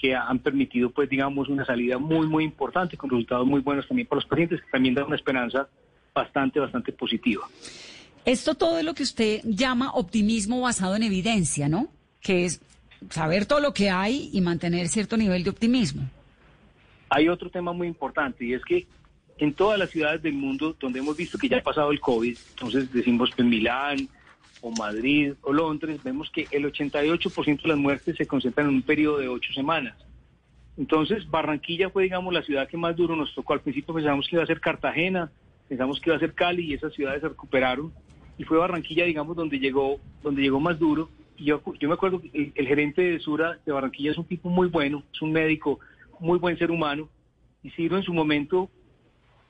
[0.00, 4.06] que han permitido, pues, digamos, una salida muy, muy importante con resultados muy buenos también
[4.06, 5.68] para los pacientes, que también da una esperanza
[6.14, 7.48] bastante, bastante positiva.
[8.28, 11.88] Esto todo es lo que usted llama optimismo basado en evidencia, ¿no?
[12.20, 12.60] Que es
[13.08, 16.02] saber todo lo que hay y mantener cierto nivel de optimismo.
[17.08, 18.86] Hay otro tema muy importante y es que
[19.38, 22.36] en todas las ciudades del mundo donde hemos visto que ya ha pasado el COVID,
[22.50, 24.08] entonces decimos que en Milán
[24.60, 28.82] o Madrid o Londres, vemos que el 88% de las muertes se concentran en un
[28.82, 29.96] periodo de ocho semanas.
[30.76, 33.54] Entonces, Barranquilla fue, digamos, la ciudad que más duro nos tocó.
[33.54, 35.32] Al principio pensábamos que iba a ser Cartagena,
[35.66, 37.90] pensamos que iba a ser Cali y esas ciudades se recuperaron.
[38.38, 41.10] Y fue Barranquilla, digamos, donde llegó, donde llegó más duro.
[41.36, 44.24] Y yo, yo me acuerdo que el, el gerente de Sura de Barranquilla es un
[44.24, 45.80] tipo muy bueno, es un médico,
[46.20, 47.08] muy buen ser humano.
[47.62, 48.70] Y Ciro en su momento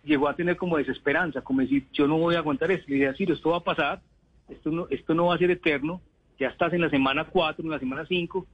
[0.05, 2.87] llegó a tener como desesperanza, como decir, yo no voy a aguantar esto.
[2.89, 4.01] Le dije, Ciro, esto va a pasar,
[4.49, 6.01] esto no, esto no va a ser eterno,
[6.39, 8.47] ya estás en la semana 4, en la semana 5,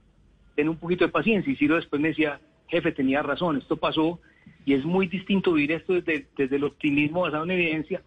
[0.55, 1.51] ten un poquito de paciencia.
[1.51, 4.19] Y Ciro después me decía, jefe, tenía razón, esto pasó
[4.65, 8.01] y es muy distinto vivir esto desde, desde el optimismo basado en evidencia,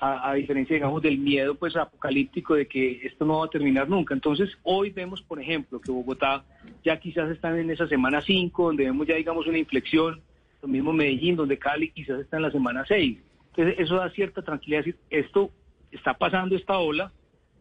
[0.00, 3.88] a, a diferencia, digamos, del miedo pues apocalíptico de que esto no va a terminar
[3.88, 4.14] nunca.
[4.14, 6.44] Entonces, hoy vemos, por ejemplo, que Bogotá
[6.84, 10.22] ya quizás están en esa semana 5, donde vemos ya, digamos, una inflexión,
[10.62, 13.18] lo mismo Medellín, donde Cali quizás está en la semana 6.
[13.56, 15.50] Entonces, eso da cierta tranquilidad, decir, esto
[15.90, 17.12] está pasando esta ola,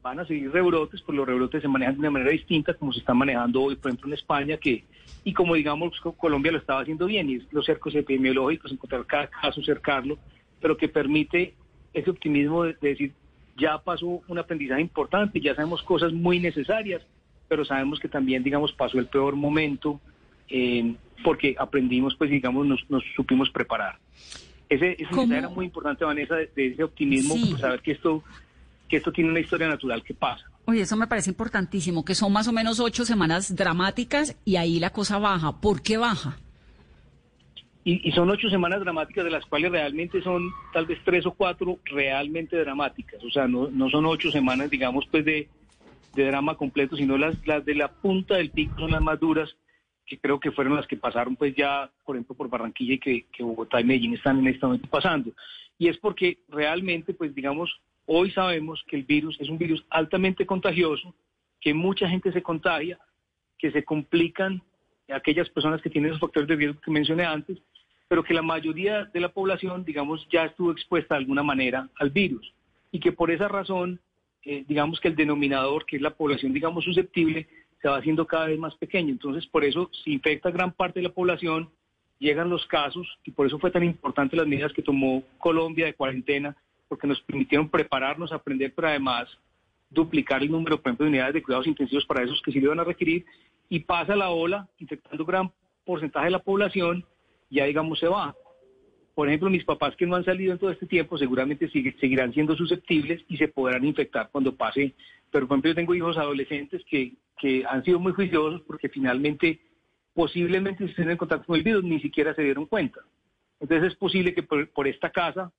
[0.03, 2.99] van a seguir rebrotes, pero los rebrotes se manejan de una manera distinta, como se
[2.99, 4.83] están manejando hoy, por ejemplo, en España, que
[5.23, 9.27] y como digamos Co- Colombia lo estaba haciendo bien, y los cercos epidemiológicos, encontrar cada
[9.27, 10.17] caso, cercarlo,
[10.61, 11.55] pero que permite
[11.99, 13.13] ese optimismo de, de decir,
[13.57, 17.01] ya pasó un aprendizaje importante, ya sabemos cosas muy necesarias,
[17.47, 19.99] pero sabemos que también, digamos, pasó el peor momento,
[20.49, 23.97] eh, porque aprendimos, pues, digamos, nos, nos supimos preparar.
[24.69, 27.47] Ese, ese mensaje era muy importante, Vanessa, de, de ese optimismo, Sí.
[27.51, 28.23] pues, saber que esto,
[28.89, 30.45] que esto tiene una historia natural que pasa.
[30.65, 34.79] Oye, eso me parece importantísimo, que son más o menos ocho semanas dramáticas y ahí
[34.79, 35.61] la cosa baja.
[35.61, 36.37] ¿Por qué baja?
[37.89, 41.79] Y, son ocho semanas dramáticas, de las cuales realmente son tal vez tres o cuatro
[41.85, 43.23] realmente dramáticas.
[43.23, 45.47] O sea, no, no son ocho semanas, digamos, pues de,
[46.13, 49.55] de drama completo, sino las, las de la punta del pico son las más duras,
[50.05, 53.25] que creo que fueron las que pasaron pues ya, por ejemplo, por Barranquilla y que,
[53.31, 55.31] que Bogotá y Medellín están en este momento pasando.
[55.77, 57.73] Y es porque realmente, pues digamos,
[58.05, 61.15] hoy sabemos que el virus es un virus altamente contagioso,
[61.61, 62.99] que mucha gente se contagia,
[63.57, 64.61] que se complican
[65.07, 67.57] aquellas personas que tienen esos factores de riesgo que mencioné antes,
[68.07, 72.09] pero que la mayoría de la población, digamos, ya estuvo expuesta de alguna manera al
[72.09, 72.53] virus
[72.91, 73.99] y que por esa razón,
[74.43, 77.47] eh, digamos que el denominador, que es la población, digamos, susceptible,
[77.81, 79.11] se va haciendo cada vez más pequeño.
[79.11, 81.69] Entonces, por eso se infecta gran parte de la población,
[82.19, 85.93] llegan los casos y por eso fue tan importante las medidas que tomó Colombia de
[85.93, 86.55] cuarentena,
[86.87, 89.27] porque nos permitieron prepararnos, aprender, pero además
[89.89, 92.69] duplicar el número, por ejemplo, de unidades de cuidados intensivos para esos que sí lo
[92.69, 93.25] van a requerir,
[93.69, 95.51] y pasa la ola, infectando gran
[95.85, 97.05] porcentaje de la población,
[97.49, 98.35] ya digamos se va.
[99.15, 102.33] Por ejemplo, mis papás que no han salido en todo este tiempo seguramente sigue- seguirán
[102.33, 104.93] siendo susceptibles y se podrán infectar cuando pase.
[105.31, 109.59] Pero, por ejemplo, yo tengo hijos adolescentes que, que han sido muy juiciosos porque finalmente,
[110.13, 113.01] posiblemente, si estén en contacto con el virus, ni siquiera se dieron cuenta.
[113.59, 115.51] Entonces, es posible que por, por esta casa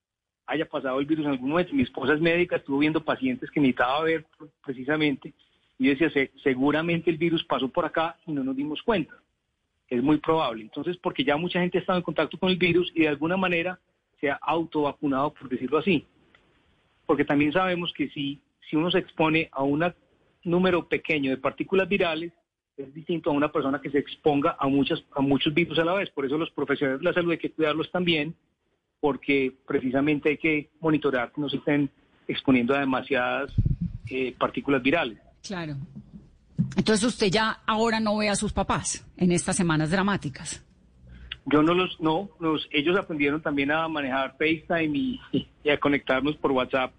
[0.47, 1.74] haya pasado el virus en algún momento.
[1.74, 4.24] Mi esposa es médica, estuvo viendo pacientes que necesitaba ver
[4.64, 5.34] precisamente
[5.78, 9.14] y decía, "Se- seguramente el virus pasó por acá y no nos dimos cuenta.
[9.89, 10.62] Es muy probable.
[10.62, 13.36] Entonces, porque ya mucha gente ha estado en contacto con el virus y de alguna
[13.36, 13.78] manera
[14.20, 16.07] se ha autovacunado, por decirlo así.
[17.07, 19.84] Porque también sabemos que si, si uno se expone a un
[20.45, 22.32] número pequeño de partículas virales,
[22.76, 25.95] es distinto a una persona que se exponga a, muchas, a muchos virus a la
[25.95, 26.11] vez.
[26.11, 28.34] Por eso los profesionales de la salud hay que cuidarlos también,
[29.01, 31.91] porque precisamente hay que monitorear que no se estén
[32.26, 33.53] exponiendo a demasiadas
[34.11, 35.18] eh, partículas virales.
[35.43, 35.76] Claro.
[36.76, 40.64] Entonces usted ya ahora no ve a sus papás en estas semanas dramáticas.
[41.46, 45.20] Yo no los, no, los, ellos aprendieron también a manejar FaceTime y,
[45.64, 46.92] y a conectarnos por WhatsApp,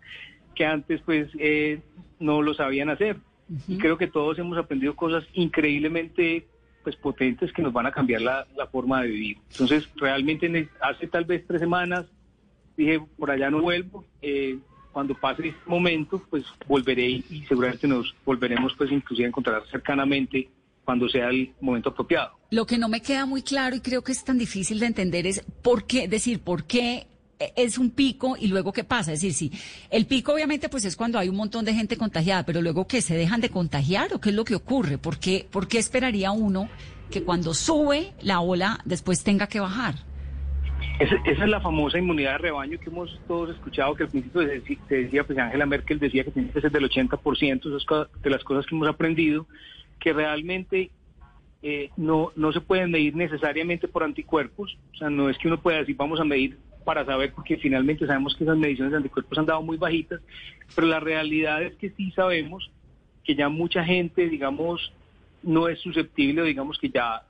[0.55, 1.82] que antes pues eh,
[2.20, 3.18] no lo sabían hacer.
[3.68, 6.47] Y creo que todos hemos aprendido cosas increíblemente
[6.84, 9.38] pues potentes que nos van a cambiar la, la forma de vivir.
[9.51, 12.05] Entonces, realmente en el- hace tal vez tres semanas
[12.78, 14.05] dije, por allá no vuelvo.
[14.22, 14.57] eh,
[15.00, 20.50] cuando pase este momento, pues volveré y, seguramente nos volveremos pues inclusive a encontrar cercanamente
[20.84, 22.32] cuando sea el momento apropiado.
[22.52, 25.26] Lo que no me queda muy claro y creo que es tan difícil de entender
[25.26, 27.08] es por qué, decir, por qué
[27.56, 29.14] es un pico y luego qué pasa.
[29.14, 32.43] Es decir, sí, el pico obviamente pues es cuando hay un montón de gente contagiada,
[32.45, 34.97] pero luego que se dejan de contagiar o qué es lo que ocurre.
[34.97, 36.68] ¿Por qué, por qué esperaría uno
[37.10, 40.09] que cuando sube la ola después tenga que bajar?
[41.00, 44.95] Esa, es la famosa inmunidad de rebaño que hemos todos escuchado, que al principio se,
[44.95, 48.43] decía, pues Angela Merkel decía que tiene que ser del 80%, eso es de las
[48.43, 49.47] cosas que hemos aprendido,
[49.97, 50.91] que realmente
[51.64, 55.62] eh, no, no se pueden medir necesariamente por anticuerpos, o sea, no es que uno
[55.62, 59.38] pueda decir vamos a medir para saber, porque finalmente sabemos que esas mediciones de anticuerpos
[59.38, 60.20] han dado muy bajitas,
[60.76, 62.72] pero la realidad es que sí sabemos
[63.24, 64.91] que ya mucha gente, digamos,
[65.43, 67.22] no es susceptible, digamos que ya,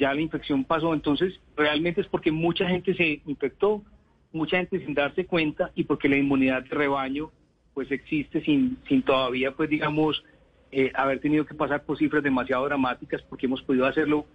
[0.00, 0.92] ya la infección pasó.
[0.94, 3.82] Entonces, realmente es porque mucha gente se infectó,
[4.32, 7.30] mucha gente sin darse cuenta y porque la inmunidad de rebaño
[7.74, 10.24] pues existe sin, sin todavía, pues digamos,
[10.72, 14.26] eh, haber tenido que pasar por cifras demasiado dramáticas porque hemos podido hacerlo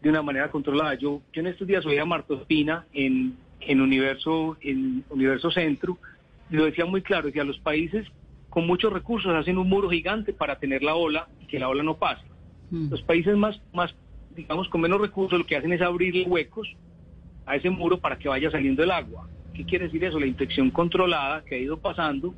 [0.00, 0.94] de una manera controlada.
[0.94, 5.98] Yo, yo en estos días oí a Marta Ospina en, en Universo, en Universo Centro,
[6.50, 8.06] y lo decía muy claro, decía los países
[8.48, 11.82] con muchos recursos hacen un muro gigante para tener la ola y que la ola
[11.82, 12.24] no pase.
[12.70, 13.94] Los países más, más,
[14.36, 16.68] digamos, con menos recursos lo que hacen es abrirle huecos
[17.46, 19.26] a ese muro para que vaya saliendo el agua.
[19.54, 20.20] ¿Qué quiere decir eso?
[20.20, 22.34] La infección controlada que ha ido pasando,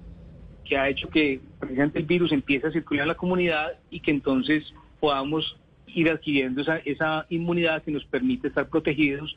[0.65, 4.11] que ha hecho que precisamente el virus empiece a circular en la comunidad y que
[4.13, 9.35] entonces podamos ir adquiriendo esa, esa inmunidad que nos permite estar protegidos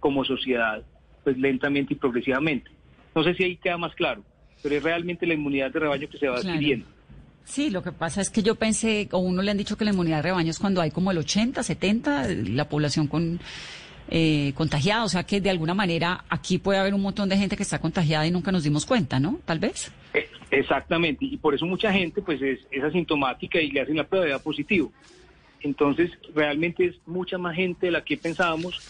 [0.00, 0.84] como sociedad,
[1.24, 2.70] pues lentamente y progresivamente.
[3.14, 4.24] No sé si ahí queda más claro,
[4.62, 6.56] pero es realmente la inmunidad de rebaño que se va Claro.
[6.56, 6.86] adquiriendo.
[7.48, 9.92] Sí, lo que pasa es que yo pensé, o uno le han dicho que la
[9.92, 13.40] inmunidad de rebaño es cuando hay como el 80, 70, la población con
[14.10, 17.56] eh, contagiada, o sea que de alguna manera aquí puede haber un montón de gente
[17.56, 19.40] que está contagiada y nunca nos dimos cuenta, ¿no?
[19.44, 19.90] Tal vez.
[20.14, 24.04] Eh, Exactamente, y por eso mucha gente pues es, es asintomática y le hacen la
[24.04, 24.92] prueba de positivo.
[25.60, 28.80] Entonces, realmente es mucha más gente de la que pensábamos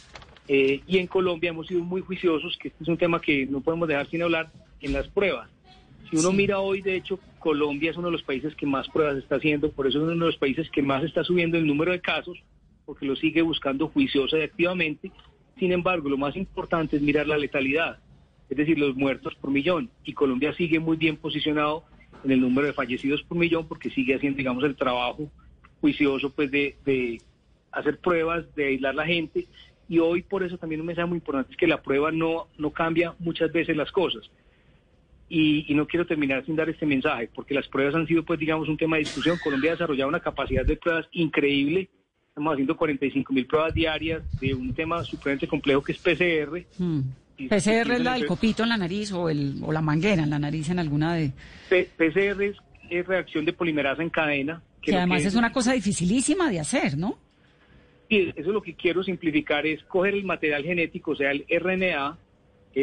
[0.46, 3.60] eh, y en Colombia hemos sido muy juiciosos, que este es un tema que no
[3.60, 4.50] podemos dejar sin hablar,
[4.80, 5.48] en las pruebas.
[6.10, 9.18] Si uno mira hoy, de hecho, Colombia es uno de los países que más pruebas
[9.18, 11.92] está haciendo, por eso es uno de los países que más está subiendo el número
[11.92, 12.38] de casos,
[12.86, 15.12] porque lo sigue buscando juiciosa y activamente.
[15.58, 17.98] Sin embargo, lo más importante es mirar la letalidad,
[18.48, 19.90] es decir, los muertos por millón.
[20.04, 21.84] Y Colombia sigue muy bien posicionado
[22.24, 25.30] en el número de fallecidos por millón porque sigue haciendo, digamos, el trabajo
[25.80, 27.20] juicioso pues de, de
[27.70, 29.46] hacer pruebas, de aislar la gente.
[29.88, 32.70] Y hoy por eso también un mensaje muy importante es que la prueba no, no
[32.70, 34.30] cambia muchas veces las cosas.
[35.30, 38.38] Y, y no quiero terminar sin dar este mensaje, porque las pruebas han sido, pues,
[38.40, 39.36] digamos, un tema de discusión.
[39.42, 41.88] Colombia ha desarrollado una capacidad de pruebas increíble.
[42.28, 46.64] Estamos haciendo 45 mil pruebas diarias de un tema supremamente complejo que es PCR.
[46.78, 47.00] Mm.
[47.36, 50.30] Y- PCR es la del copito en la nariz o, el, o la manguera en
[50.30, 51.32] la nariz en alguna de...
[51.68, 52.56] P- PCR es,
[52.90, 54.62] es reacción de polimerasa en cadena.
[54.80, 57.18] Que además que es una cosa dificilísima de hacer, ¿no?
[58.08, 62.16] Y eso lo que quiero simplificar es coger el material genético, o sea, el RNA,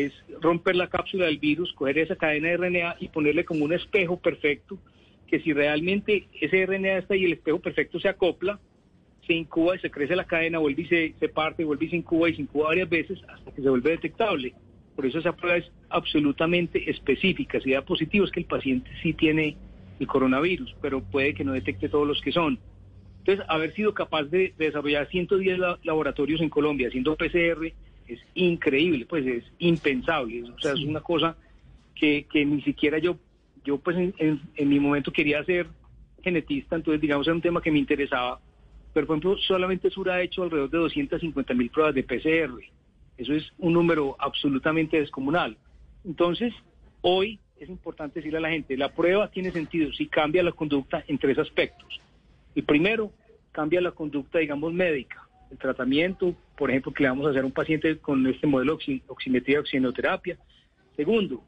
[0.04, 3.74] es romper la cápsula del virus, coger esa cadena de RNA y ponerle como un
[3.74, 4.78] espejo perfecto,
[5.28, 8.60] que si realmente ese RNA está y el espejo perfecto se acopla,
[9.26, 11.96] se incuba y se crece la cadena, vuelve y se, se parte, vuelve y se
[11.96, 14.54] incuba y se incuba varias veces hasta que se vuelve detectable.
[14.96, 17.60] Por eso esa prueba es absolutamente específica.
[17.60, 19.58] Si da positivo es que el paciente sí tiene
[20.00, 22.60] el coronavirus, pero puede que no detecte todos los que son.
[23.20, 27.74] Entonces, haber sido capaz de, de desarrollar 110 la- laboratorios en Colombia haciendo PCR
[28.08, 30.44] es increíble, pues es impensable.
[30.44, 31.36] O sea, es una cosa
[31.96, 33.18] que, que ni siquiera yo,
[33.64, 35.68] yo pues en, en- en mi momento quería ser
[36.24, 38.40] genetista, entonces digamos era un tema que me interesaba.
[38.94, 42.52] Pero por ejemplo, solamente Sura ha hecho alrededor de 250 mil pruebas de PCR.
[43.18, 45.58] Eso es un número absolutamente descomunal.
[46.04, 46.54] Entonces,
[47.02, 51.04] hoy es importante decirle a la gente, la prueba tiene sentido si cambia la conducta
[51.08, 52.00] en tres aspectos.
[52.56, 53.12] El primero,
[53.52, 55.22] cambia la conducta, digamos, médica.
[55.52, 58.74] El tratamiento, por ejemplo, que le vamos a hacer a un paciente con este modelo
[58.74, 60.38] de oxi- oximetría, oxinoterapia.
[60.96, 61.44] Segundo,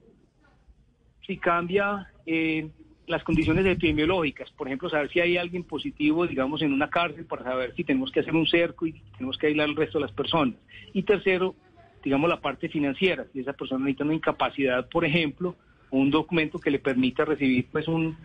[1.25, 2.69] si cambia eh,
[3.05, 7.43] las condiciones epidemiológicas, por ejemplo, saber si hay alguien positivo, digamos, en una cárcel, para
[7.43, 10.11] saber si tenemos que hacer un cerco y tenemos que aislar al resto de las
[10.11, 10.55] personas.
[10.93, 11.55] Y tercero,
[12.03, 15.55] digamos, la parte financiera, si esa persona necesita una incapacidad, por ejemplo,
[15.89, 18.17] un documento que le permita recibir pues un-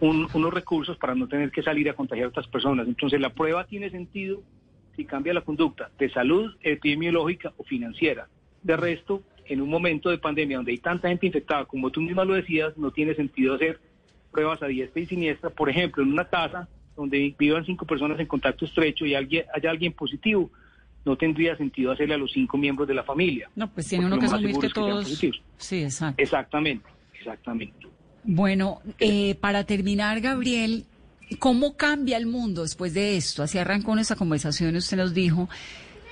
[0.00, 2.88] unos recursos para no tener que salir a contagiar a otras personas.
[2.88, 4.42] Entonces, la prueba tiene sentido
[4.96, 8.28] si cambia la conducta de salud, epidemiológica o financiera.
[8.62, 12.24] De resto, en un momento de pandemia donde hay tanta gente infectada, como tú misma
[12.24, 13.80] lo decías, no tiene sentido hacer
[14.30, 15.50] pruebas a diestra y siniestra.
[15.50, 19.70] Por ejemplo, en una casa donde vivan cinco personas en contacto estrecho y alguien, haya
[19.70, 20.50] alguien positivo,
[21.04, 23.48] no tendría sentido hacerle a los cinco miembros de la familia.
[23.56, 25.08] No, pues tiene uno que asumir que todos...
[25.56, 26.22] Sí, exacto.
[26.22, 26.88] Exactamente,
[27.18, 27.88] exactamente.
[28.22, 30.84] Bueno, eh, para terminar, Gabriel,
[31.38, 33.42] ¿cómo cambia el mundo después de esto?
[33.42, 35.48] Así arrancó nuestra conversación y usted nos dijo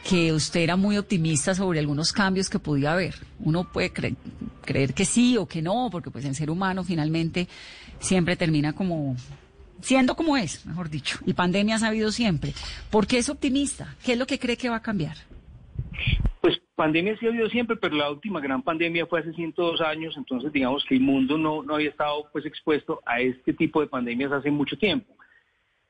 [0.08, 3.16] que usted era muy optimista sobre algunos cambios que podía haber.
[3.40, 4.16] Uno puede cre-
[4.64, 7.48] creer que sí o que no, porque pues el ser humano finalmente
[8.00, 9.16] siempre termina como
[9.82, 11.18] siendo como es, mejor dicho.
[11.26, 12.54] Y pandemias ha habido siempre.
[12.90, 13.94] ¿Por qué es optimista?
[14.04, 15.16] ¿Qué es lo que cree que va a cambiar?
[16.48, 20.16] Pues pandemia sí ha habido siempre, pero la última gran pandemia fue hace 102 años,
[20.16, 23.86] entonces digamos que el mundo no, no había estado pues expuesto a este tipo de
[23.86, 25.14] pandemias hace mucho tiempo.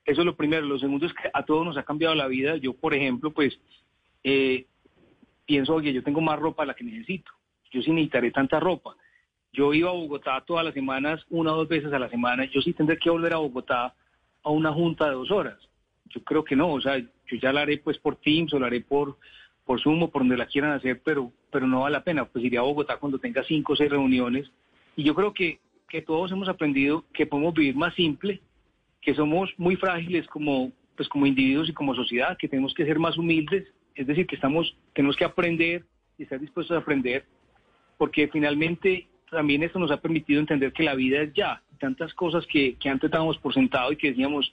[0.04, 0.66] Eso es lo primero.
[0.66, 2.56] Lo segundo es que a todos nos ha cambiado la vida.
[2.56, 3.56] Yo, por ejemplo, pues
[4.24, 4.66] eh,
[5.46, 7.30] pienso, oye, yo tengo más ropa de la que necesito.
[7.70, 8.96] Yo sí necesitaré tanta ropa.
[9.52, 12.46] Yo iba a Bogotá todas las semanas, una o dos veces a la semana.
[12.46, 13.94] Yo sí tendré que volver a Bogotá
[14.42, 15.60] a una junta de dos horas.
[16.06, 18.66] Yo creo que no, o sea, yo ya la haré pues por Teams o la
[18.66, 19.18] haré por,
[19.68, 22.24] por Zoom o por donde la quieran hacer, pero, pero no vale la pena.
[22.24, 24.50] Pues iré a Bogotá cuando tenga cinco o seis reuniones.
[24.96, 25.58] Y yo creo que,
[25.90, 28.40] que todos hemos aprendido que podemos vivir más simple,
[29.02, 32.98] que somos muy frágiles como, pues como individuos y como sociedad, que tenemos que ser
[32.98, 35.84] más humildes, es decir, que estamos, tenemos que aprender
[36.16, 37.26] y estar dispuestos a aprender,
[37.98, 42.46] porque finalmente también esto nos ha permitido entender que la vida es ya, tantas cosas
[42.46, 44.50] que, que antes dábamos por sentado y que decíamos,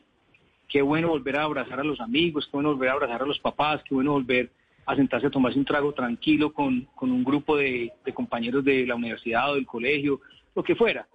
[0.67, 3.39] qué bueno volver a abrazar a los amigos, qué bueno volver a abrazar a los
[3.39, 4.51] papás, qué bueno volver
[4.85, 8.95] a sentarse a tomarse un trago tranquilo con, con un grupo de, compañeros de la
[8.95, 10.21] universidad o del colegio,
[10.53, 11.07] lo que fuera.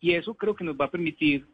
[0.00, 1.46] Y eso creo que nos va a permitir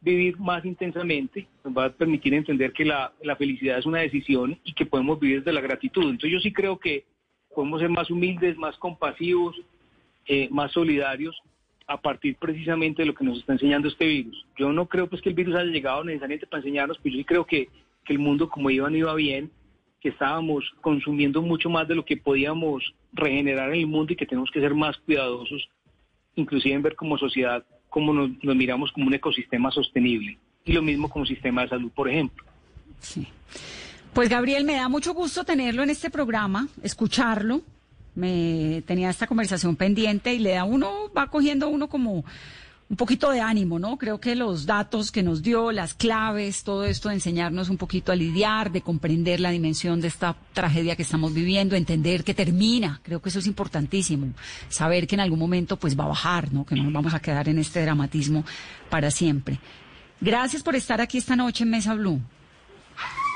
[0.00, 4.58] vivir más intensamente, nos va a permitir entender que la, la felicidad es una decisión
[4.64, 6.02] y que podemos vivir desde la gratitud.
[6.02, 7.04] Entonces yo sí creo que
[7.54, 9.56] podemos ser más humildes, más compasivos,
[10.26, 11.40] eh, más solidarios
[11.86, 14.46] a partir precisamente de lo que nos está enseñando este virus.
[14.56, 17.24] Yo no creo pues que el virus haya llegado necesariamente para enseñarnos, pero yo sí
[17.24, 17.68] creo que,
[18.04, 19.50] que el mundo como iba no iba bien,
[20.02, 22.82] que estábamos consumiendo mucho más de lo que podíamos
[23.12, 25.68] regenerar en el mundo y que tenemos que ser más cuidadosos,
[26.34, 30.38] inclusive en ver como sociedad cómo nos, nos miramos como un ecosistema sostenible.
[30.64, 32.44] Y lo mismo como sistema de salud, por ejemplo.
[34.12, 37.62] Pues Gabriel, me da mucho gusto tenerlo en este programa, escucharlo.
[38.14, 42.24] Me tenía esta conversación pendiente y le da uno, va cogiendo uno como
[42.88, 43.96] un poquito de ánimo, ¿no?
[43.96, 48.12] Creo que los datos que nos dio, las claves, todo esto de enseñarnos un poquito
[48.12, 53.00] a lidiar, de comprender la dimensión de esta tragedia que estamos viviendo, entender que termina,
[53.02, 54.34] creo que eso es importantísimo,
[54.68, 56.66] saber que en algún momento pues va a bajar, ¿no?
[56.66, 58.44] Que no nos vamos a quedar en este dramatismo
[58.90, 59.58] para siempre.
[60.20, 62.20] Gracias por estar aquí esta noche en Mesa Blue.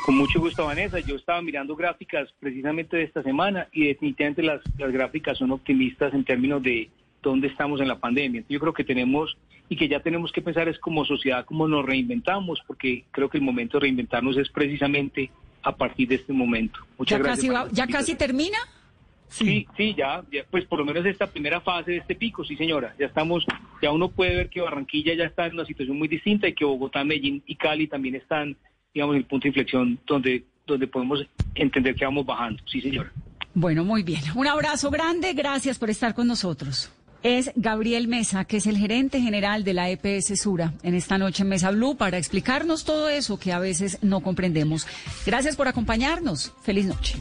[0.04, 1.00] Con mucho gusto, Vanessa.
[1.00, 6.14] Yo estaba mirando gráficas precisamente de esta semana y definitivamente las, las gráficas son optimistas
[6.14, 6.88] en términos de
[7.30, 8.42] dónde estamos en la pandemia.
[8.48, 9.36] Yo creo que tenemos
[9.68, 13.38] y que ya tenemos que pensar es como sociedad cómo nos reinventamos, porque creo que
[13.38, 15.30] el momento de reinventarnos es precisamente
[15.62, 16.78] a partir de este momento.
[16.98, 17.52] Muchas ¿Ya gracias.
[17.52, 18.58] casi, va- ¿Ya casi termina?
[19.28, 22.54] Sí, sí, ya, ya, pues por lo menos esta primera fase de este pico, sí
[22.56, 23.44] señora, ya estamos,
[23.82, 26.64] ya uno puede ver que Barranquilla ya está en una situación muy distinta y que
[26.64, 28.56] Bogotá, Medellín y Cali también están,
[28.94, 33.10] digamos, en el punto de inflexión donde, donde podemos entender que vamos bajando, sí señora.
[33.52, 34.20] Bueno, muy bien.
[34.36, 36.92] Un abrazo grande, gracias por estar con nosotros.
[37.22, 41.42] Es Gabriel Mesa, que es el gerente general de la EPS Sura, en esta noche
[41.42, 44.86] en Mesa Blue, para explicarnos todo eso que a veces no comprendemos.
[45.24, 46.52] Gracias por acompañarnos.
[46.62, 47.16] Feliz noche.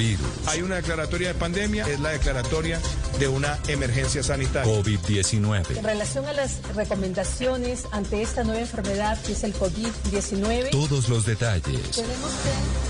[0.00, 0.48] Coronavirus.
[0.48, 2.80] Hay una declaratoria de pandemia, es la declaratoria
[3.18, 4.72] de una emergencia sanitaria.
[4.72, 5.76] COVID-19.
[5.76, 11.26] En relación a las recomendaciones ante esta nueva enfermedad que es el COVID-19, Todos los
[11.26, 11.62] detalles.
[11.90, 12.89] tenemos que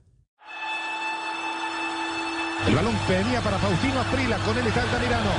[2.67, 5.31] El balón venía para Faustino Aprila, con él está Altamirano.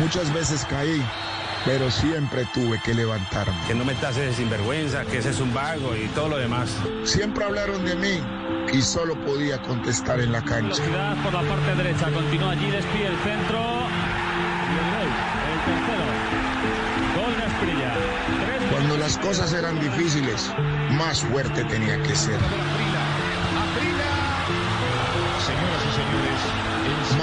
[0.00, 1.00] Muchas veces caí,
[1.64, 3.54] pero siempre tuve que levantarme.
[3.66, 6.70] Que no me tases de sinvergüenza, que ese es un vago y todo lo demás.
[7.04, 8.20] Siempre hablaron de mí
[8.72, 10.82] y solo podía contestar en la cancha.
[10.82, 12.10] Velocidad por la parte derecha.
[12.10, 13.58] Continúa allí, despide el centro.
[14.68, 15.10] Y el gol,
[15.52, 16.04] el tercero.
[17.14, 17.94] Gol de Asprilla.
[18.44, 20.52] Tres Cuando las cosas eran difíciles,
[20.90, 22.38] más fuerte tenía que ser.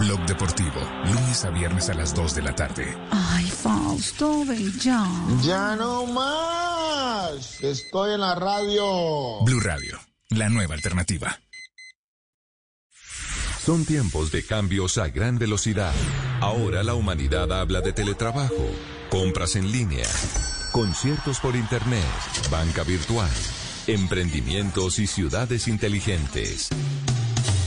[0.00, 2.96] Blog Deportivo, lunes a viernes a las 2 de la tarde.
[3.10, 4.44] Ay, Fausto,
[4.80, 5.06] ya.
[5.42, 7.62] Ya no más.
[7.62, 9.42] Estoy en la radio.
[9.44, 9.98] Blue Radio,
[10.30, 11.40] la nueva alternativa.
[13.64, 15.92] Son tiempos de cambios a gran velocidad.
[16.40, 18.70] Ahora la humanidad habla de teletrabajo,
[19.10, 20.06] compras en línea,
[20.70, 22.04] conciertos por internet,
[22.48, 23.30] banca virtual,
[23.88, 26.68] emprendimientos y ciudades inteligentes.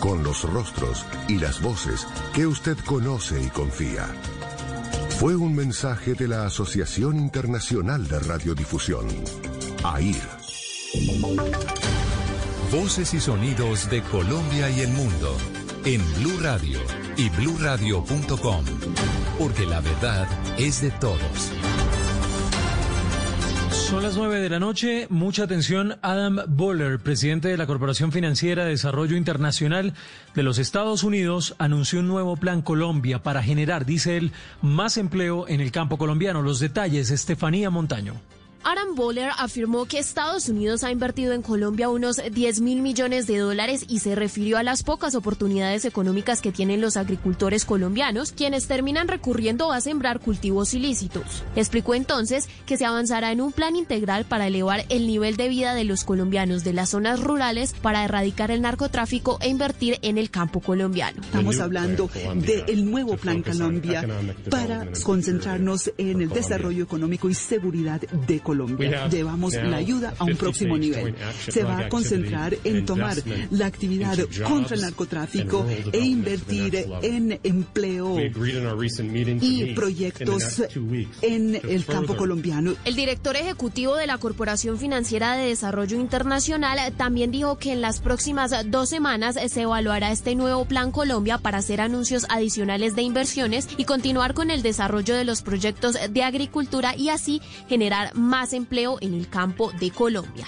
[0.00, 4.06] con los rostros y las voces que usted conoce y confía.
[5.18, 9.06] Fue un mensaje de la Asociación Internacional de Radiodifusión,
[9.82, 10.22] AIR.
[12.70, 15.36] Voces y sonidos de Colombia y el mundo
[15.84, 16.80] en Blue Radio
[17.16, 18.64] y bluradio.com,
[19.38, 20.28] porque la verdad
[20.58, 21.52] es de todos.
[23.88, 25.06] Son las 9 de la noche.
[25.08, 25.96] Mucha atención.
[26.02, 29.94] Adam Boller, presidente de la Corporación Financiera de Desarrollo Internacional
[30.34, 35.48] de los Estados Unidos, anunció un nuevo plan Colombia para generar, dice él, más empleo
[35.48, 36.42] en el campo colombiano.
[36.42, 38.20] Los detalles, Estefanía Montaño.
[38.64, 43.38] Aaron Bowler afirmó que Estados Unidos ha invertido en Colombia unos 10 mil millones de
[43.38, 48.66] dólares y se refirió a las pocas oportunidades económicas que tienen los agricultores colombianos, quienes
[48.66, 51.44] terminan recurriendo a sembrar cultivos ilícitos.
[51.56, 55.74] Explicó entonces que se avanzará en un plan integral para elevar el nivel de vida
[55.74, 60.30] de los colombianos de las zonas rurales para erradicar el narcotráfico e invertir en el
[60.30, 61.22] campo colombiano.
[61.22, 64.06] Estamos hablando del nuevo Plan Colombia
[64.50, 68.47] para concentrarnos en el desarrollo económico y seguridad de Colombia.
[69.10, 71.14] Llevamos la ayuda a un próximo nivel.
[71.48, 73.16] Se va a concentrar en tomar
[73.50, 80.62] la actividad contra el narcotráfico e invertir en empleo y proyectos
[81.22, 82.74] en el campo colombiano.
[82.84, 88.00] El director ejecutivo de la Corporación Financiera de Desarrollo Internacional también dijo que en las
[88.00, 93.68] próximas dos semanas se evaluará este nuevo Plan Colombia para hacer anuncios adicionales de inversiones
[93.76, 98.98] y continuar con el desarrollo de los proyectos de agricultura y así generar más empleo
[99.00, 100.46] en el campo de Colombia.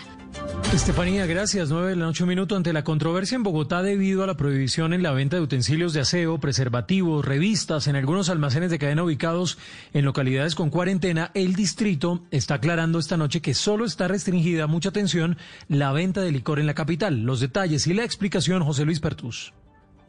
[0.73, 1.69] Estefanía, gracias.
[1.71, 2.55] 9 de la noche, un minuto.
[2.55, 6.01] Ante la controversia en Bogotá debido a la prohibición en la venta de utensilios de
[6.01, 9.59] aseo, preservativos, revistas en algunos almacenes de cadena ubicados
[9.93, 14.91] en localidades con cuarentena, el distrito está aclarando esta noche que solo está restringida, mucha
[14.91, 15.37] atención,
[15.69, 17.23] la venta de licor en la capital.
[17.23, 19.53] Los detalles y la explicación, José Luis Pertus.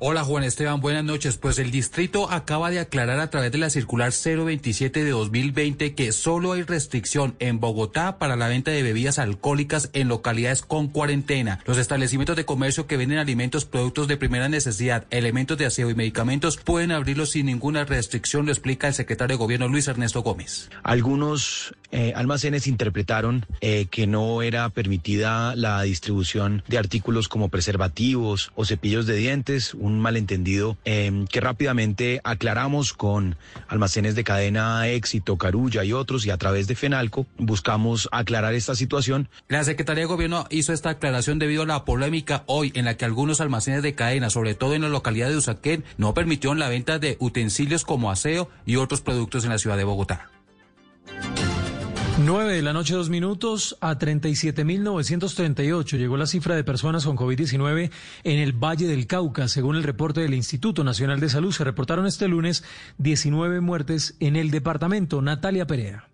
[0.04, 1.38] Hola Juan Esteban, buenas noches.
[1.38, 6.12] Pues el distrito acaba de aclarar a través de la circular 027 de 2020 que
[6.12, 11.60] solo hay restricción en Bogotá para la venta de bebidas alcohólicas en localidades con cuarentena.
[11.68, 15.94] Los establecimientos de comercio que venden alimentos, productos de primera necesidad, elementos de aseo y
[15.94, 20.72] medicamentos pueden abrirlos sin ninguna restricción, lo explica el secretario de gobierno Luis Ernesto Gómez.
[20.82, 28.52] Algunos eh, almacenes interpretaron eh, que no era permitida la distribución de artículos como preservativos
[28.56, 33.36] o cepillos de dientes, malentendido eh, que rápidamente aclaramos con
[33.68, 38.76] almacenes de cadena Éxito, Carulla y otros y a través de FENALCO buscamos aclarar esta
[38.76, 39.30] situación.
[39.48, 43.06] La Secretaría de Gobierno hizo esta aclaración debido a la polémica hoy en la que
[43.06, 47.00] algunos almacenes de cadena, sobre todo en la localidad de Usaquén, no permitieron la venta
[47.00, 50.30] de utensilios como aseo y otros productos en la ciudad de Bogotá.
[52.26, 57.90] 9 de la noche, dos minutos, a 37.938 llegó la cifra de personas con COVID-19
[58.24, 59.48] en el Valle del Cauca.
[59.48, 62.64] Según el reporte del Instituto Nacional de Salud, se reportaron este lunes
[63.00, 65.22] 19 muertes en el departamento.
[65.22, 66.11] Natalia Perea.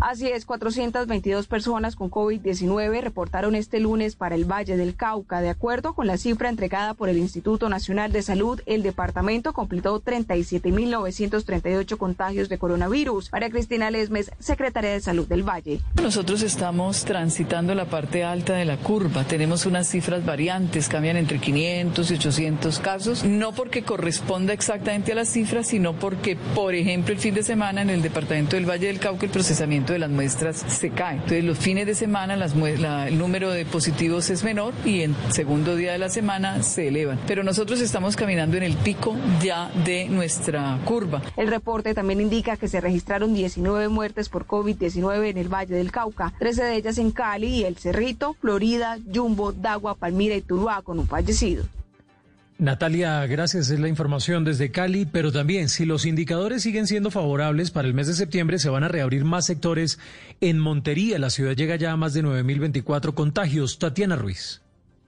[0.00, 5.40] Así es, 422 personas con COVID-19 reportaron este lunes para el Valle del Cauca.
[5.40, 10.00] De acuerdo con la cifra entregada por el Instituto Nacional de Salud, el departamento completó
[10.00, 13.32] 37.938 contagios de coronavirus.
[13.32, 15.80] María Cristina Lesmes, secretaria de Salud del Valle.
[16.00, 19.24] Nosotros estamos transitando la parte alta de la curva.
[19.24, 25.16] Tenemos unas cifras variantes, cambian entre 500 y 800 casos, no porque corresponda exactamente a
[25.16, 28.86] las cifras, sino porque, por ejemplo, el fin de semana en el departamento del Valle
[28.86, 31.16] del Cauca el procesamiento de las muestras se cae.
[31.16, 35.14] Entonces los fines de semana las la, el número de positivos es menor y en
[35.30, 37.18] segundo día de la semana se elevan.
[37.26, 41.22] Pero nosotros estamos caminando en el pico ya de nuestra curva.
[41.36, 45.92] El reporte también indica que se registraron 19 muertes por COVID-19 en el Valle del
[45.92, 50.82] Cauca, 13 de ellas en Cali y El Cerrito, Florida, Jumbo, Dagua, Palmira y Tuluá
[50.82, 51.64] con un fallecido.
[52.58, 53.70] Natalia, gracias.
[53.70, 57.94] Es la información desde Cali, pero también si los indicadores siguen siendo favorables para el
[57.94, 60.00] mes de septiembre, se van a reabrir más sectores
[60.40, 61.20] en Montería.
[61.20, 63.78] La ciudad llega ya a más de 9.024 contagios.
[63.78, 64.60] Tatiana Ruiz.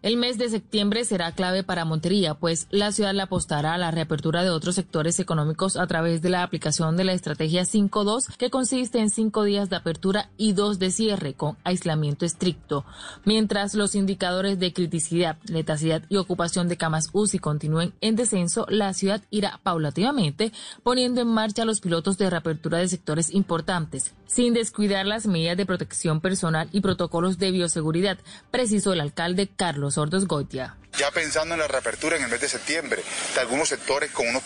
[0.03, 3.91] El mes de septiembre será clave para Montería, pues la ciudad le apostará a la
[3.91, 8.49] reapertura de otros sectores económicos a través de la aplicación de la estrategia 5.2, que
[8.49, 12.87] consiste en cinco días de apertura y dos de cierre, con aislamiento estricto.
[13.27, 18.95] Mientras los indicadores de criticidad, letacidad y ocupación de camas UCI continúen en descenso, la
[18.95, 20.51] ciudad irá paulativamente
[20.83, 25.67] poniendo en marcha los pilotos de reapertura de sectores importantes, sin descuidar las medidas de
[25.67, 28.19] protección personal y protocolos de bioseguridad,
[28.51, 30.77] precisó el alcalde Carlos Sordos Goitia.
[30.99, 33.03] Ya pensando en la reapertura en el mes de septiembre
[33.35, 34.43] de algunos sectores con unos